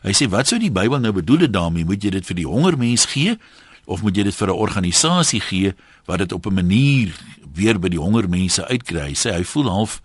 [0.03, 1.85] Hy sê wat sou die Bybel nou bedoel daarmee?
[1.85, 3.37] Moet jy dit vir die honger mens gee
[3.85, 5.73] of moet jy dit vir 'n organisasie gee
[6.05, 7.13] wat dit op 'n manier
[7.53, 9.07] weer by die honger mense uitkry?
[9.09, 10.01] Hy sê hy voel half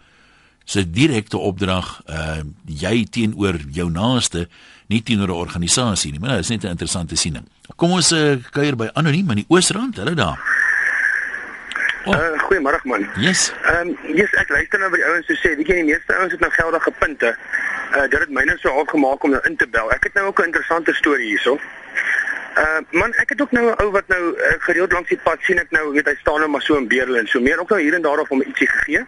[0.66, 4.48] sy direkte opdrag uh jy teenoor jou naaste
[4.90, 8.36] nie teenoor 'n organisasie nie maar dit is net 'n interessante siening kom ons uh,
[8.50, 10.38] kuier by anoniem in die Oosrand hulle daar
[12.06, 12.14] Oh.
[12.14, 13.08] Uh, Goeiemôre man.
[13.18, 13.52] Yes.
[13.66, 16.14] Ehm um, yes, ek luister nou by die ouens so sê, weet jy die meeste
[16.14, 17.32] ouens het nou geldige punte.
[17.96, 19.90] Uh dit het my net so afgemaak om nou in te bel.
[19.90, 21.58] Ek het nou ook 'n interessante storie hierso.
[22.62, 25.42] Uh man, ek het ook nou 'n ou wat nou uh, gereeld langs die pad
[25.42, 27.70] sien ek nou, weet hy staan nou maar so in Beerle en so meer ook
[27.70, 29.02] nou hier en daar of hom ietsie gegee.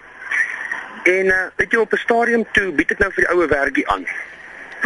[1.05, 3.89] En uh weet jy op 'n stadium toe bied ek nou vir die oue werkie
[3.89, 4.07] aan.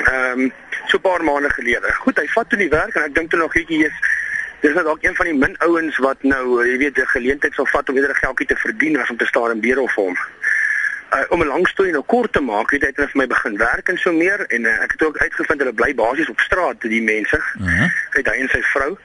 [0.04, 0.52] Ehm um,
[0.86, 1.92] so 'n paar maande gelede.
[1.92, 3.96] Goed, hy vat toe die werk en ek dink toe nog hierdie is
[4.62, 7.66] dis nou dalk een van die min ouens wat nou jy weet 'n geleentheid sal
[7.66, 10.16] vat om 'n geldjie te verdien as om te staan in Beerle of hom.
[11.12, 13.56] Uh, om 'n lang storie nou kort te maak, het hy net vir my begin
[13.56, 16.80] werk en so meer en uh, ek het ook uitgevind hulle bly basies op straat,
[16.80, 17.36] die mense.
[17.36, 17.90] Uh -huh.
[18.10, 18.96] Hy daai en sy vrou.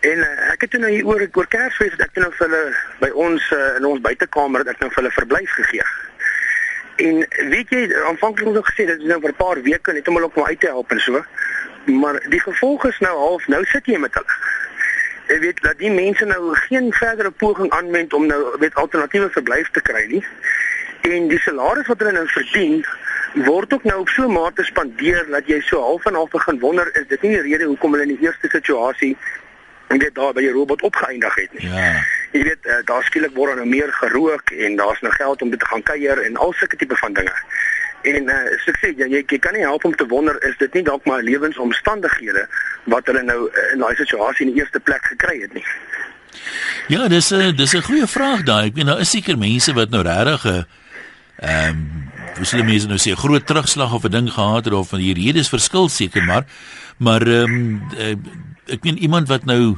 [0.00, 2.76] En uh, ek het toe nou hier oor oor Kersfees dat ek nou vir hulle
[3.00, 5.84] by ons uh, in ons buitekamer dat ek nou vir hulle verblyf gegee.
[6.96, 10.08] En weet jy, aanvanklik het ek gesê dit is nou vir 'n paar weke net
[10.08, 11.24] om hulle op my uit te help en so.
[11.84, 14.38] Maar die gevolg is nou half nou sit jy met hulle.
[15.30, 19.70] Jy weet dat die mense nou geen verdere poging aanwend om nou weet alternatiewe verblyf
[19.70, 20.24] te kry nie.
[21.06, 22.80] En die salaris wat hulle nou verdien
[23.46, 26.58] word ook nou op so 'n mate spandeer dat jy so half en half begin
[26.58, 29.16] wonder is dit nie die rede hoekom hulle in die eerste situasie
[29.88, 31.68] net daar by die robot opgeëindig het nie.
[31.70, 31.94] Ja
[32.30, 35.66] jy weet uh, daar skielik word nou meer gerook en daar's nou geld om te
[35.66, 37.34] gaan kuier en al sulke tipe van dinge.
[38.02, 38.36] En uh,
[38.70, 41.04] ek sê jy, jy jy kan nie help om te wonder is dit nie dalk
[41.04, 42.46] maar lewensomstandighede
[42.84, 45.64] wat hulle nou uh, in daai situasie in die eerste plek gekry het nie.
[46.88, 48.66] Ja, dis 'n dis 'n goeie vraag daai.
[48.68, 50.66] Ek meen daar is seker mense wat nou regtig 'n
[51.40, 54.88] ehm um, hoe sou mense nou sê groot terugslag of 'n ding gehad het of
[54.88, 56.44] van die redes verskil seker maar
[56.98, 58.22] maar ehm um,
[58.66, 59.76] ek meen iemand wat nou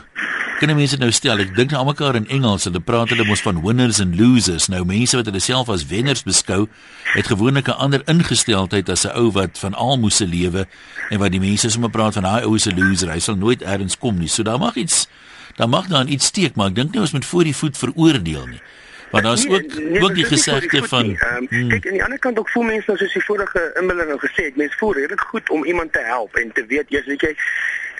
[0.58, 3.62] kan mense nou stel, ek dink nou almekaar in Engels, hulle praat hulle mos van
[3.64, 4.68] winners and losers.
[4.68, 6.68] Nou mense wat hulle self as wenners beskou,
[7.14, 10.66] het gewoonlik 'n ander ingesteldheid as 'n ou wat van almoëse lewe
[11.10, 13.10] en wat die mense sommer praat van daai ou is 'n loser.
[13.10, 14.28] Hy sal nooit elders kom nie.
[14.28, 15.08] So daar mag iets
[15.56, 18.46] daar mag dan iets steek, maar ek dink nie ons moet voor die voet veroordeel
[18.46, 18.62] nie.
[19.12, 21.18] Maar daar's Nee, ook nee, nee, ook die gesegde van nie.
[21.18, 24.06] Ehm, hmm, Kyk, aan die ander kant ook voel mense nou soos die vorige inbeller
[24.06, 27.04] nou gesê het, mense voel redelik goed om iemand te help en te weet jy's
[27.04, 27.36] weet jy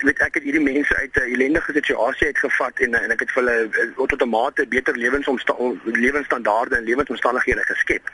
[0.03, 3.43] weet ek het hierdie mense uit 'n ellendige situasie uitgevat en en ek het vir
[3.43, 8.09] hulle eh, tot 'n mate beter lewensomstandighede lewensstandaarde en lewensomstandighede geskep.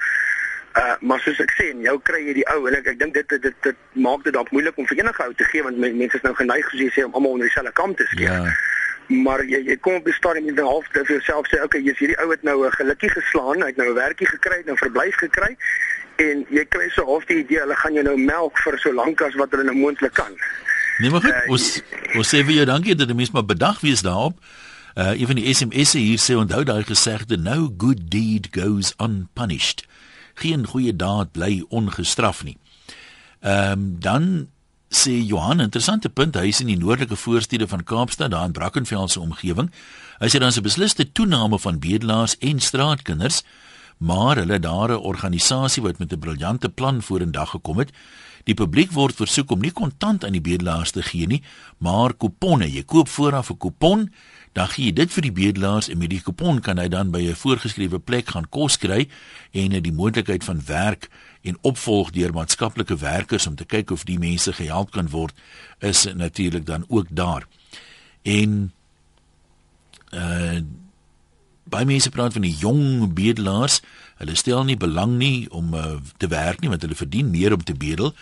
[0.77, 3.29] Uh maar soos ek sê, jou kry jy die ou en ek ek dink dit
[3.29, 5.97] dit dit, dit maak dit dalk moeilik om vir enige ou te gee want men-
[5.97, 8.31] mense is nou geneig soos jy sê om almal onder dieselfde kam te skeer.
[8.31, 8.53] ja.
[9.09, 11.97] Maar jy jy kom op die stadium en dan half vir jouself sê, okay, jy's
[11.97, 15.15] hierdie ou het nou 'n gelukkie geslaan, hy het nou 'n werkie gekry, nou verblyf
[15.15, 15.57] gekry
[16.17, 19.21] en jy kry so half die idee hulle gaan jou nou melk vir so lank
[19.21, 20.35] as wat hulle nou moontlik kan.
[20.99, 21.81] Nee, maar goed, Eh, Uh, ons
[22.15, 24.39] ons sê vir jou dankie dat jy mens maar bedag wees daarop.
[24.97, 29.85] Uh een van die SMS'e hier sê onthou daai gesegde no good deed goes unpunished.
[30.33, 32.57] Geen goeie daad bly ongestraf nie.
[33.39, 34.47] Ehm um, dan
[34.89, 39.07] sê Johan interessante punt hy is in die noordelike voorstede van Kaapstad daar in Brackenfell
[39.07, 39.71] se omgewing.
[40.19, 43.43] Hy sê dan 'n besliste toename van bedelaars en straatkinders,
[43.97, 47.91] maar hulle daar 'n organisasie wat met 'n briljante plan vorendag gekom het.
[48.43, 51.41] Die publiek word versoek om nie kontant aan die bedelaars te gee nie,
[51.77, 52.69] maar kuponne.
[52.71, 54.09] Jy koop vooraf 'n kupon,
[54.53, 57.21] dan gee jy dit vir die bedelaars en met die kupon kan hy dan by
[57.21, 59.07] 'n voorgeskrewe plek gaan kos kry
[59.51, 61.09] en die moontlikheid van werk
[61.41, 65.33] en opvolg deur maatskaplike werkers om te kyk of die mense gehelp kan word
[65.79, 67.47] is natuurlik dan ook daar.
[68.23, 68.71] En
[70.11, 70.61] uh
[71.69, 73.79] baie mense praat van die jong bedelaars.
[74.19, 77.63] Hulle stel nie belang nie om uh, te werk nie want hulle verdien meer om
[77.63, 78.13] te bedel.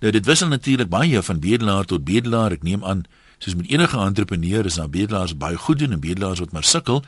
[0.00, 2.56] Nou dit wissel natuurlik baie van bedelaar tot bedelaar.
[2.58, 3.06] Ek neem aan
[3.38, 7.04] soos met enige entrepreneur is daar bedelaars baie goed doen en bedelaars wat maar sukkel.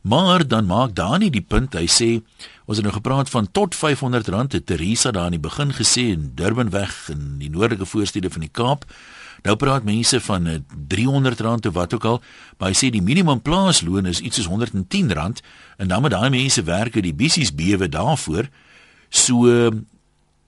[0.00, 1.74] Maar dan maak Dani die punt.
[1.74, 2.10] Hy sê
[2.68, 6.32] ons het nou gepraat van tot R500 het Teresa daar in die begin gesê in
[6.38, 8.84] Durbanweg in die noordelike voorstede van die Kaap.
[9.42, 10.60] Nou praat mense van eh,
[10.94, 12.22] R300 of wat ook al,
[12.58, 15.14] maar hy sê die minimum plaasloon is iets soos R110
[15.76, 18.48] en dan moet daai mense werk uit die bissies bewe daarvoor.
[19.08, 19.70] So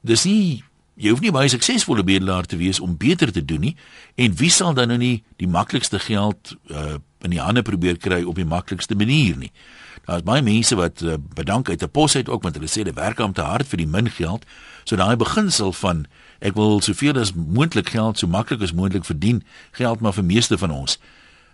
[0.01, 0.63] dis nie
[1.01, 3.77] jy hoef nie baie suksesvolle bedelaar te wees om beter te doen nie
[4.21, 8.21] en wie sal dan nou nie die maklikste geld uh, in die hande probeer kry
[8.25, 9.51] op die maklikste manier nie.
[10.05, 12.97] Daar's baie mense wat uh, bedank uit 'n pos uit ook want hulle sê hulle
[12.97, 14.45] werk om te hard vir die min geld.
[14.85, 16.07] So daai beginsel van
[16.41, 19.43] ek wil soveel as moontlik geld so maklik as moontlik verdien,
[19.77, 20.99] geld maar vir meeste van ons.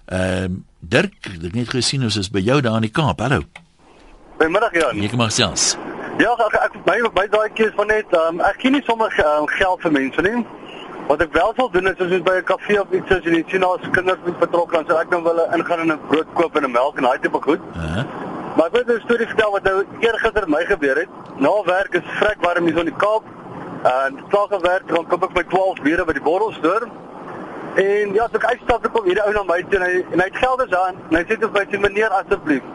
[0.07, 3.21] Ehm uh, Dirk, ek het net gesien ons is by jou daar in die Kaap.
[3.21, 3.43] Hallo.
[4.39, 5.01] Goeiemiddag Jan.
[5.03, 5.73] Jy kom maar selfs.
[6.21, 9.49] Ja, ek ek my my daai keer van net um, ek gee nie sommer um,
[9.57, 10.37] geld vir mense nie.
[11.09, 13.43] Wat ek wel sal doen is as ons by 'n kafee of iets en jy
[13.51, 16.57] sien daar's kinders met betrokke dan sal ek dan wil ingaan en 'n brood koop
[16.57, 17.61] en 'n melk en daai tipe goed.
[17.75, 18.05] Uh -huh.
[18.57, 21.11] Maar ek wil 'n storie vertel wat nou eergister my gebeur het.
[21.39, 23.25] Na werk is vrek warm hier so in die Kaap.
[23.87, 26.89] En slaag werk dan koop ek my 12 biere by die borrelstoer.
[27.79, 30.23] En ja, toe ek uitstap toe kom hierdie ou na my toe en hy en
[30.23, 30.99] hy het geld is aan.
[31.11, 32.67] En hy sê vir my meneer asseblief.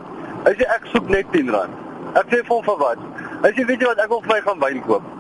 [0.46, 1.74] Hy sê ek soek net R10.
[2.22, 3.04] Ek sê vir hom vir wat?
[3.44, 5.12] Hy sê weet jy wat ek wil vir my gaan wyn koop.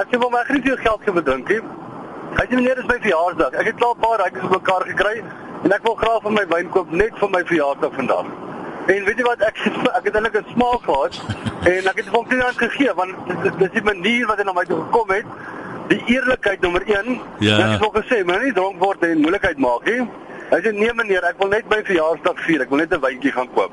[0.00, 1.60] Ek sê vir my ek het nie veel geld drink nie.
[2.38, 3.60] Hy sê meneer dis my verjaarsdag.
[3.60, 5.16] Ek het klaar 'n paar rykes op mekaar gekry
[5.64, 8.45] en ek wil graag vir my wyn koop net vir my verjaarsdag vandag.
[8.86, 9.56] En weet jy wat ek
[9.98, 11.14] ek het eintlik 'n smaak gehad
[11.66, 14.52] en ek het hom nie eens gegee want dis, dis die manier wat hy na
[14.52, 15.26] my toe gekom het.
[15.88, 17.20] Die eerlikheid nommer 1.
[17.38, 17.58] Ja.
[17.58, 20.06] Ek het nog gesê, maar nie dronk word en moeilikheid maak nie.
[20.50, 22.62] Hy sê nee meneer, ek wil net my verjaarsdag vier.
[22.62, 23.72] Ek wil net 'n wyntjie gaan koop.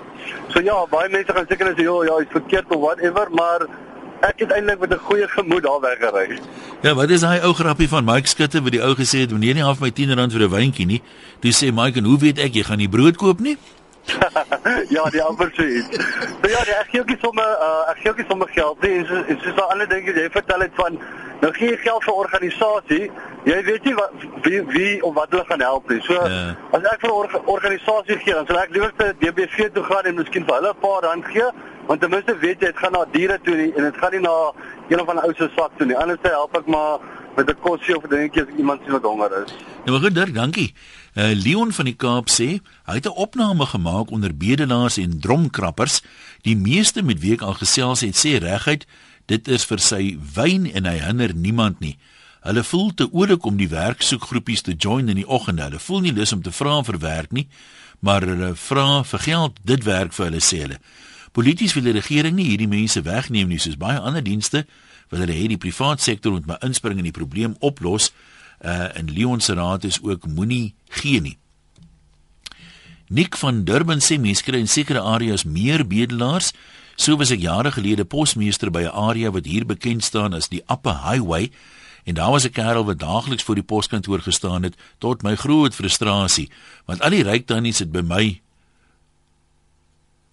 [0.49, 3.67] So ja, baie mense gaan seker sê, "Ja, ja, is verkeerd of whatever," maar
[4.21, 6.39] ek het eintlik met 'n goeie gemoed daar weggery.
[6.81, 9.53] Ja, wat is daai ou grappie van Mike Skutte wat die ou gesê het wanneer
[9.53, 11.01] nie half my 10 rand vir 'n wyntjie nie.
[11.39, 13.57] Toe sê Mike, "En hoe weet ek jy gaan nie brood koop nie?"
[14.95, 15.87] Ja, die amper so iets.
[16.41, 18.81] So ja, nee, ek gee ook nie sommer uh, ek gee ook nie sommer geld
[18.81, 18.97] nie.
[18.99, 20.97] En so en soos daai ander dinge jy vertel het van
[21.43, 23.11] nou gee jy geld vir organisasie.
[23.47, 24.11] Jy weet nie wat
[24.47, 26.01] wie wie of wat hulle gaan help nie.
[26.07, 26.55] So Ja.
[26.71, 30.05] as ek vir 'n orga, organisasie gee, dan sal ek liewer te DBV toe gaan
[30.05, 31.49] en miskien vir hulle 'n paar rand gee,
[31.87, 34.19] want ten minste weet jy dit gaan na diere toe nie, en dit gaan nie
[34.21, 34.51] na
[34.89, 35.97] een of ander ou se sak toe nie.
[35.97, 36.99] Anders help ek maar
[37.35, 39.53] met 'n kosie of 'n dingetjie as iemand sien wat honger is.
[39.85, 40.73] Nou goed, Dirk, dankie.
[41.13, 46.01] Uh Leon van die Kaap sê hy het 'n opname gemaak onder bedelaars en dromkrappers.
[46.41, 48.85] Die meeste met wie ek al gesels het, sê reguit
[49.25, 51.97] dit is vir sy wyn en hy hinder niemand nie.
[52.43, 55.63] Hulle voel te oulik om die werksoekgroepies te join in die oggende.
[55.63, 57.47] Hulle voel nie lus om te vra vir werk nie,
[57.99, 59.59] maar hulle vra vir geld.
[59.63, 60.79] Dit werk vir hulle sê hulle.
[61.31, 64.65] Polities wil die regering nie hierdie mense wegneem nie, soos baie ander dienste
[65.13, 68.11] wil hulle hê die privaat sektor moet maar inspring en die probleem oplos.
[68.63, 71.37] Uh in Leon se raad is ook moenie gee nie.
[73.13, 76.53] Nick van Durban sê mense kry in sekere areas meer bedelaars.
[76.95, 80.63] So was ek jare gelede posmeester by 'n area wat hier bekend staan as die
[80.69, 81.51] Upper Highway
[82.03, 85.75] en daar was 'n kerel wat daagliks voor die poskantoor gestaan het tot my groot
[85.75, 86.49] frustrasie
[86.85, 88.41] want al die ryk tannies het by my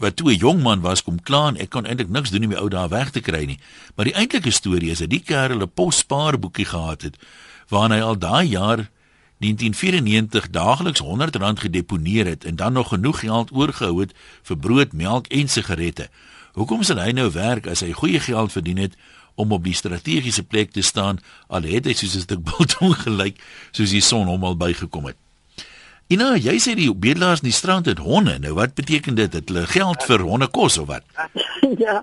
[0.00, 2.56] wat toe 'n jong man was kom klaan ek kon eintlik niks doen om my
[2.56, 3.60] ou daar weg te kry nie
[3.94, 7.16] maar die eintlike storie is dat die kerel 'n posspaarboekie gehad het
[7.68, 8.88] waarin hy al daai jaar
[9.40, 15.26] 1994 daagliks R100 gedeponeer het en dan nog genoeg geld oorgehou het vir brood, melk
[15.26, 16.10] en sigarette.
[16.52, 18.98] Hoekom sal hy nou werk as hy goeie geld verdien het
[19.40, 23.40] om op die strategiese plek te staan al het hy soos 'n stuk biltong gelyk
[23.72, 25.16] soos die son hom al bygekom het?
[26.10, 28.32] Ina, jy sê die bedelaars in die strand het honde.
[28.42, 29.30] Nou wat beteken dit?
[29.30, 31.04] Het hulle geld vir honde kos of wat?
[31.84, 32.00] ja,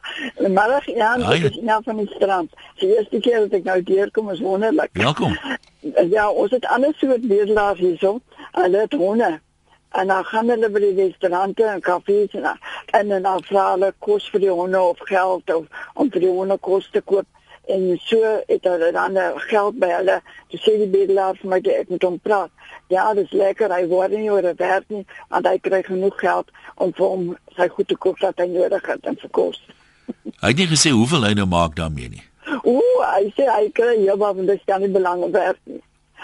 [0.47, 2.53] maar ja, dit is nou van die strand.
[2.79, 4.93] Die eerste keer dat ek nou hier kom is wonderlik.
[4.95, 5.35] Welkom.
[6.11, 8.17] Ja, ons het ander soort bedelaars hierso.
[8.55, 9.29] Hulle het honde.
[9.95, 12.47] En dan gaan hulle by die restaurante en kafees en
[12.95, 16.57] en dan vra hulle kos vir die honde of geld of om vir die honde
[16.63, 17.27] kos te koop
[17.67, 19.17] en so het hulle dan
[19.49, 20.21] geld by hulle.
[20.51, 22.51] Dis sê die bedelaar vir my ek moet hom praat
[22.87, 26.51] ja, dis lekker, hy word nie oor 'n werk nie, want hy kry genoeg geld
[26.75, 27.25] om vir hom
[27.55, 29.59] sy goed te koop wat hy nodig het en vir kos.
[30.43, 32.23] hy het nie gesê hoeveel hy nou maak daarmee nie.
[32.63, 35.81] Ooh, hy sê hy kry ja, maar dit is nie belangrik werk nie.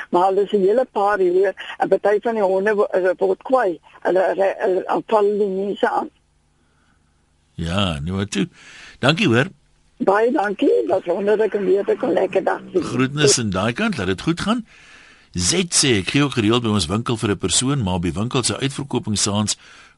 [0.10, 2.76] Maar dis 'n hele paar hier, 'n party van die honde
[3.20, 3.80] word kwai.
[4.04, 6.10] Hulle aanval die mense aan.
[7.56, 8.48] Ja, nou toe.
[9.00, 9.48] Dankie hoor.
[10.04, 10.84] Baie dankie.
[10.88, 12.62] Dat wonderlik om weer te kon lekker dag.
[12.74, 14.66] Groetnis in daai kant, laat dit goed gaan.
[15.34, 18.44] Zet sê ek kry ook gereeld by ons winkel vir 'n persoon, maar by winkel
[18.44, 19.58] se uitverkopingssaans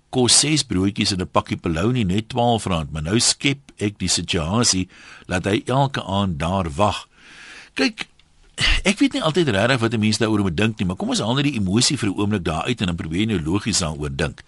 [0.10, 4.88] kos 6 broodjies en 'n pakkie polony net R12, maar nou skep ek die situasie
[5.28, 7.08] dat hy elke aand daar wag.
[7.74, 8.08] Kyk,
[8.84, 11.20] ek weet nie altyd regtig wat 'n mens daaroor moet dink nie, maar kom ons
[11.20, 13.80] haal net die emosie vir 'n oomblik daar uit en dan probeer jy nou logies
[13.80, 14.44] daaroor dink.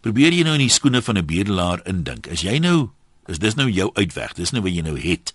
[0.00, 2.28] Probeer jy nou in die skoene van 'n bedelaar indink.
[2.28, 2.90] As jy nou,
[3.28, 5.34] is dis nou jou uitweg, dis nou wat jy nou het.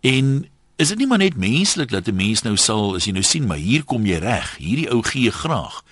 [0.00, 0.46] En
[0.82, 3.46] Is dit nie maar net menslik dat 'n mens nou sal as jy nou sien
[3.46, 5.84] maar hier kom jy reg, hierdie ou gee graag.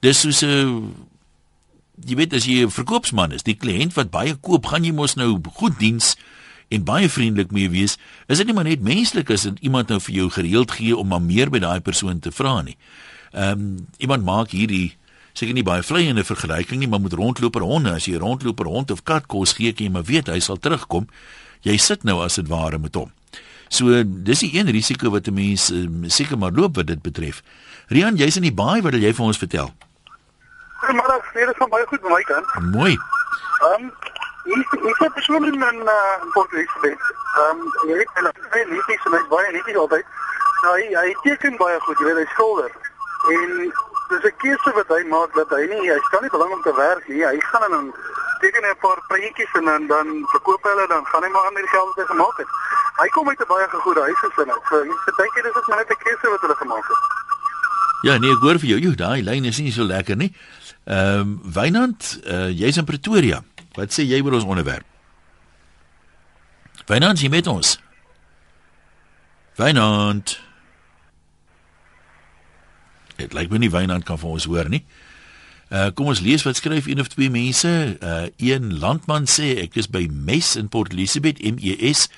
[0.00, 0.94] Dis soos 'n
[2.04, 5.14] jy weet as jy 'n verkoopsman is, die kliënt wat baie koop, gaan jy mos
[5.14, 6.16] nou goed diens
[6.68, 7.96] en baie vriendelik mee wees.
[8.26, 11.22] Is dit nie maar net menslik as iemand nou vir jou gereeld gee om maar
[11.22, 12.76] meer by daai persoon te vra nie.
[13.32, 14.96] Ehm um, iemand maak hierdie
[15.34, 18.66] seker nie baie vlei in 'n vergelyking nie, maar met rondloper honde, as jy rondloper
[18.66, 21.08] hond of kat kos gee, kan jy maar weet hy sal terugkom.
[21.62, 23.10] Jy sit nou as dit ware met hom.
[23.68, 27.42] So dis die een risiko wat 'n mens uh, seker maar loop wat dit betref.
[27.88, 29.74] Rian, jy's in die baai, wat wil jy vir ons vertel?
[30.80, 32.46] Goeiemôre, nee, dit gaan baie goed met my kant.
[32.72, 32.98] Mooi.
[33.64, 33.92] Ehm um,
[34.90, 37.02] ek het om in uh, Port Elizabeth.
[37.40, 40.06] Ehm um, jy weet hulle sê nie net baie nie dis altyd.
[40.62, 42.70] Nou hy, hy teken baie goed, jy weet hy skilder.
[43.34, 43.72] En
[44.08, 46.74] dis 'n keuse wat hy maak dat hy nie hy stel nie belang om te
[46.74, 47.24] werk nie.
[47.24, 47.94] Hy gaan in 'n
[48.40, 51.62] teken 'n paar prentjies en dan dan verkoop hulle dan gaan hy maar aan met
[51.66, 52.50] die geld wat hy gemaak het.
[53.02, 54.64] Hy kom uit 'n baie gegoede huisgesin uit.
[54.68, 57.02] So ek dink dit is net 'n keuse wat hulle gemaak het.
[58.02, 58.78] Ja, nee, ek hoor vir jou.
[58.80, 60.34] Jy daai lyn is nie so lekker nie.
[60.84, 63.42] Ehm um, Wynand, uh, jy's in Pretoria.
[63.74, 64.84] Wat sê jy oor ons onderwerp?
[66.86, 67.78] Wynand, jy met ons?
[69.56, 70.40] Wynand.
[73.16, 74.84] Dit lyk my nie Wynand kan vir ons hoor nie.
[75.70, 77.70] Uh kom ons lees wat skryf een of twee mense.
[78.00, 82.08] Uh een landman sê ek is by Mes in Port Elizabeth M E S.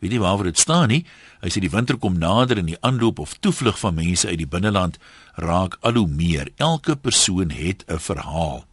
[0.00, 1.04] Weet nie waar dit staan nie.
[1.44, 4.48] Hy sê die winter kom nader en die aanloop of toevlug van mense uit die
[4.48, 4.98] binneland
[5.36, 6.48] raak al hoe meer.
[6.56, 8.64] Elke persoon het 'n verhaal.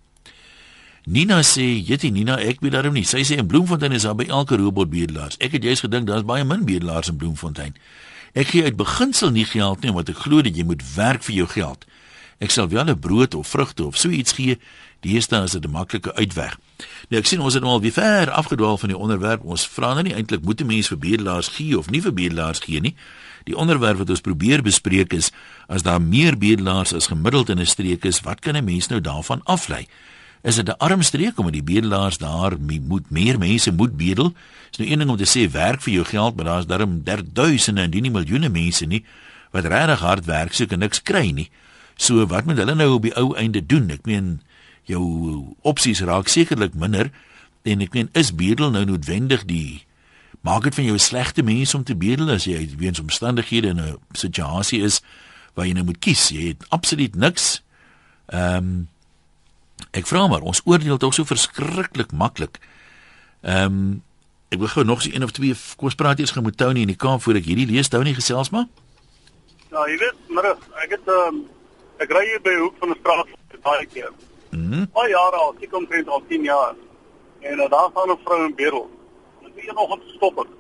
[1.06, 3.04] Nina sê, "Jette Nina, ek weet daarom nie.
[3.04, 5.38] Sy sê in Bloemfontein is daar by elke robot bedelaars.
[5.40, 7.76] Ek het juis gedink daar's baie min bedelaars in Bloemfontein.
[8.34, 11.36] Ek gee uit beginsel nie geld nie omdat ek glo dat jy moet werk vir
[11.36, 11.86] jou geld.
[12.40, 14.58] Ek sal wel 'n brood of vrugte of so iets gee.
[15.02, 16.58] Eerste is 'n maklike uitweg.
[17.10, 19.44] Nou ek sien ons het nou al weer ver afgedwaal van die onderwerp.
[19.44, 22.60] Ons vra nou nie eintlik moet 'n mens vir bedelaars gee of nie vir bedelaars
[22.60, 22.96] gee nie.
[23.44, 25.32] Die onderwerp wat ons probeer bespreek is
[25.68, 29.02] as daar meer bedelaars as gemiddeld in 'n streek is, wat kan 'n mens nou
[29.02, 29.88] daarvan aflei?
[30.42, 34.34] Is dit 'n arm streek omdat die bedelaars daar moet meer mense moet bedel?
[34.72, 37.82] Is nou een ding om te sê werk vir jou geld, maar daar's darm derduisende
[37.82, 39.04] en nie miljoene mense nie
[39.52, 41.50] wat regtig hard werk soek en niks kry nie.
[41.96, 43.90] So wat moet hulle nou op die ou einde doen?
[43.90, 44.42] Ek meen
[44.84, 47.12] jou opsies raak sekerlik minder
[47.62, 49.84] en ek meen is bedel nou noodwendig die
[50.42, 53.80] maak dit van jou 'n slegte mens om te bedel as jy weens omstandighede in
[53.80, 55.02] 'n situasie is
[55.54, 56.30] waar jy nou moet kies.
[56.30, 57.62] Jy het absoluut niks.
[58.28, 58.88] Ehm um,
[59.92, 62.60] ek vra maar, ons oordeel tog so verskriklik maklik.
[63.42, 64.04] Ehm um,
[64.52, 66.92] ek wil gou nog so een of twee kom ons praat eers gemoet Tony in
[66.92, 68.66] die kamer voor ek hierdie lees Tony gesels maar.
[69.72, 70.50] Ja, jy weet, maar
[70.84, 71.46] ek het ehm um,
[72.04, 74.12] ek ry hier by hoek van die straat baie keer.
[74.52, 74.86] Mhm.
[74.92, 76.76] Al jare al, ek kom prent al 10 jaar.
[77.42, 78.90] En uh, daar gaan 'n vrou in Bedel.
[79.42, 80.52] En ek nog om te stop het.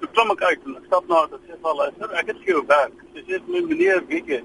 [0.00, 2.26] Toe klim ek uit en ek stap na haar en sê vir haar, "Luister, ek
[2.26, 4.42] het vir jou werk." Sy sê "Meneer, weet jy,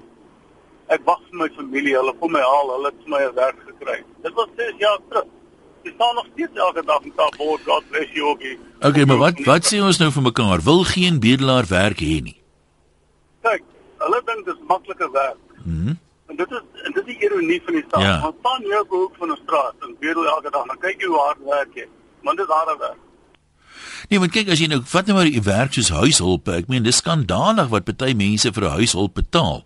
[0.94, 3.58] ek wag vir my familie, hulle kom my haal, hulle het vir my 'n werk
[3.68, 5.28] gekry." Dit was 6 jaar terug.
[5.82, 8.58] Sy staan nog steeds elke dag in Tabor, God bless you, okay.
[8.80, 10.62] Okay, maar wat wat sê ons nou vir mekaar?
[10.62, 12.38] Wil geen bedelaar werk hê nie.
[13.42, 13.64] Kyk,
[13.98, 15.42] hulle dink dit is maklike werk.
[15.64, 15.96] Mhm.
[16.28, 18.02] En dit is en dit is die ironie van die staat.
[18.02, 18.20] Ja.
[18.20, 21.00] Want staan jy op 'n hoek van 'n straat en bedel elke dag, dan kyk
[21.00, 21.86] jy hoe hard werk jy.
[22.22, 23.02] Want dit is harde werk.
[24.08, 26.82] Nee, want kyk as jy nou vat net maar die werk soos huishulp, ek meen
[26.82, 29.64] dis skandalig wat party mense vir 'n huishulp betaal.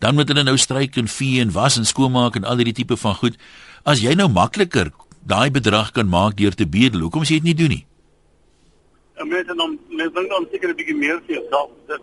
[0.00, 2.96] Dan moet hulle nou stryk en vee en was en skoonmaak en al hierdie tipe
[2.96, 3.36] van goed.
[3.84, 4.88] As jy nou makliker
[5.28, 7.84] daai bedrag kan maak deur te bedel, hoekom sê jy dit nie doen nie?
[9.20, 11.70] En mense dan mense dink dan seker 'n bietjie meer vir jouself.
[11.88, 12.00] Dit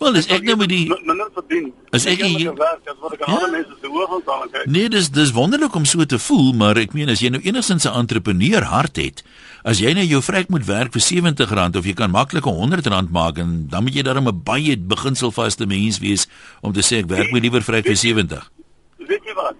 [0.00, 1.66] Wel, dis ek nou met die minder verdien.
[1.92, 3.36] As ek hier- werk as wat ek aan Ja.
[3.36, 4.66] ander mense se hoë gaan staan kyk.
[4.66, 7.84] Nee, dis dis wonderlik om so te voel, maar ek meen as jy nou enigstens
[7.84, 9.22] 'n entrepreneur hart het,
[9.62, 13.38] as jy nou jou vrek moet werk vir R70 of jy kan maklik R100 maak
[13.38, 16.26] en dan moet jy daarom 'n baie beginselvaste mens wees
[16.62, 18.50] om te sê ek werk my liewer vrek vir 70.
[18.98, 19.54] Weet jy wat?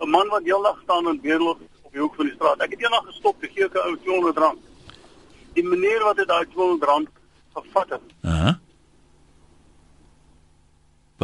[0.00, 1.58] 'n Man wat heeldag staan en bedel op,
[1.92, 2.60] die hoek van die straat.
[2.62, 4.56] Ek het eendag gestop te gee 'n ou R200.
[5.54, 7.08] Die meneer wat dit daai R200
[7.54, 8.00] gevat het.
[8.24, 8.58] Aha.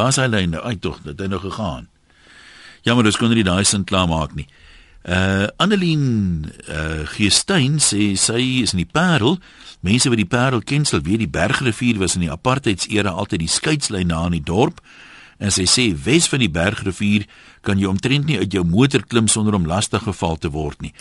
[0.01, 0.61] Waar is hy lyn nou?
[0.65, 1.91] Ai tog, dit het nou gegaan.
[2.89, 4.47] Jammer, dis kon nie daai sin klaar maak nie.
[5.05, 9.37] Uh Annelien uh Geesteyn sê sy is in die Parel.
[9.85, 13.53] Mense wat die Parel ken sal weet die Bergrivier was in die apartheidsera altyd die
[13.53, 14.81] skeidslyn na in die dorp.
[15.37, 17.27] En sy sê wes van die Bergrivier
[17.61, 20.95] kan jy omtrent nie uit jou motor klim sonder om lastig geval te word nie.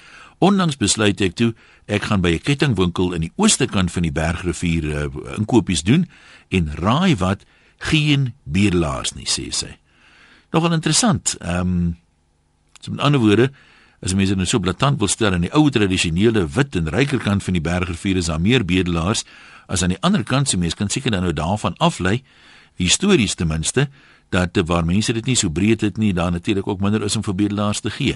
[0.44, 1.54] Onlangs besluit ek toe
[1.88, 5.08] ek gaan by 'n kettingwinkel in die ooste kant van die Bergrivier uh,
[5.40, 6.08] inkopies doen
[6.52, 7.48] en raai wat
[7.80, 9.78] geen bedelaars nie sê sy.
[10.52, 11.36] Nogal interessant.
[11.40, 11.98] Ehm um,
[12.80, 13.52] so met ander woorde
[14.00, 17.44] As mense nou so blaatant wil stel aan die ou tradisionele wit en ryker kant
[17.44, 19.26] van die bergrivier is daar meer bedelaars
[19.68, 22.22] as aan die ander kant, so mense kan seker dan nou daarvan aflei
[22.80, 23.90] histories ten minste
[24.32, 27.18] dat eh, waar mense dit nie so breed het nie, daar natuurlik ook minder is
[27.20, 28.16] om vir bedelaars te gee.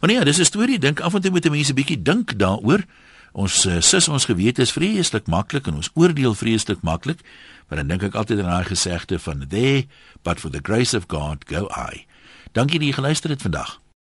[0.00, 2.84] Maar nee, dis 'n storie, dink af en toe moet mense bietjie dink daaroor.
[3.32, 7.20] Ons uh, sis ons gewete is vreeslik maklik en ons oordeel vreeslik maklik,
[7.68, 9.86] maar dan dink ek altyd aan daai gesegde van there
[10.22, 12.06] but for the grace of God go I.
[12.52, 13.78] Dankie dat jy geluister het vandag.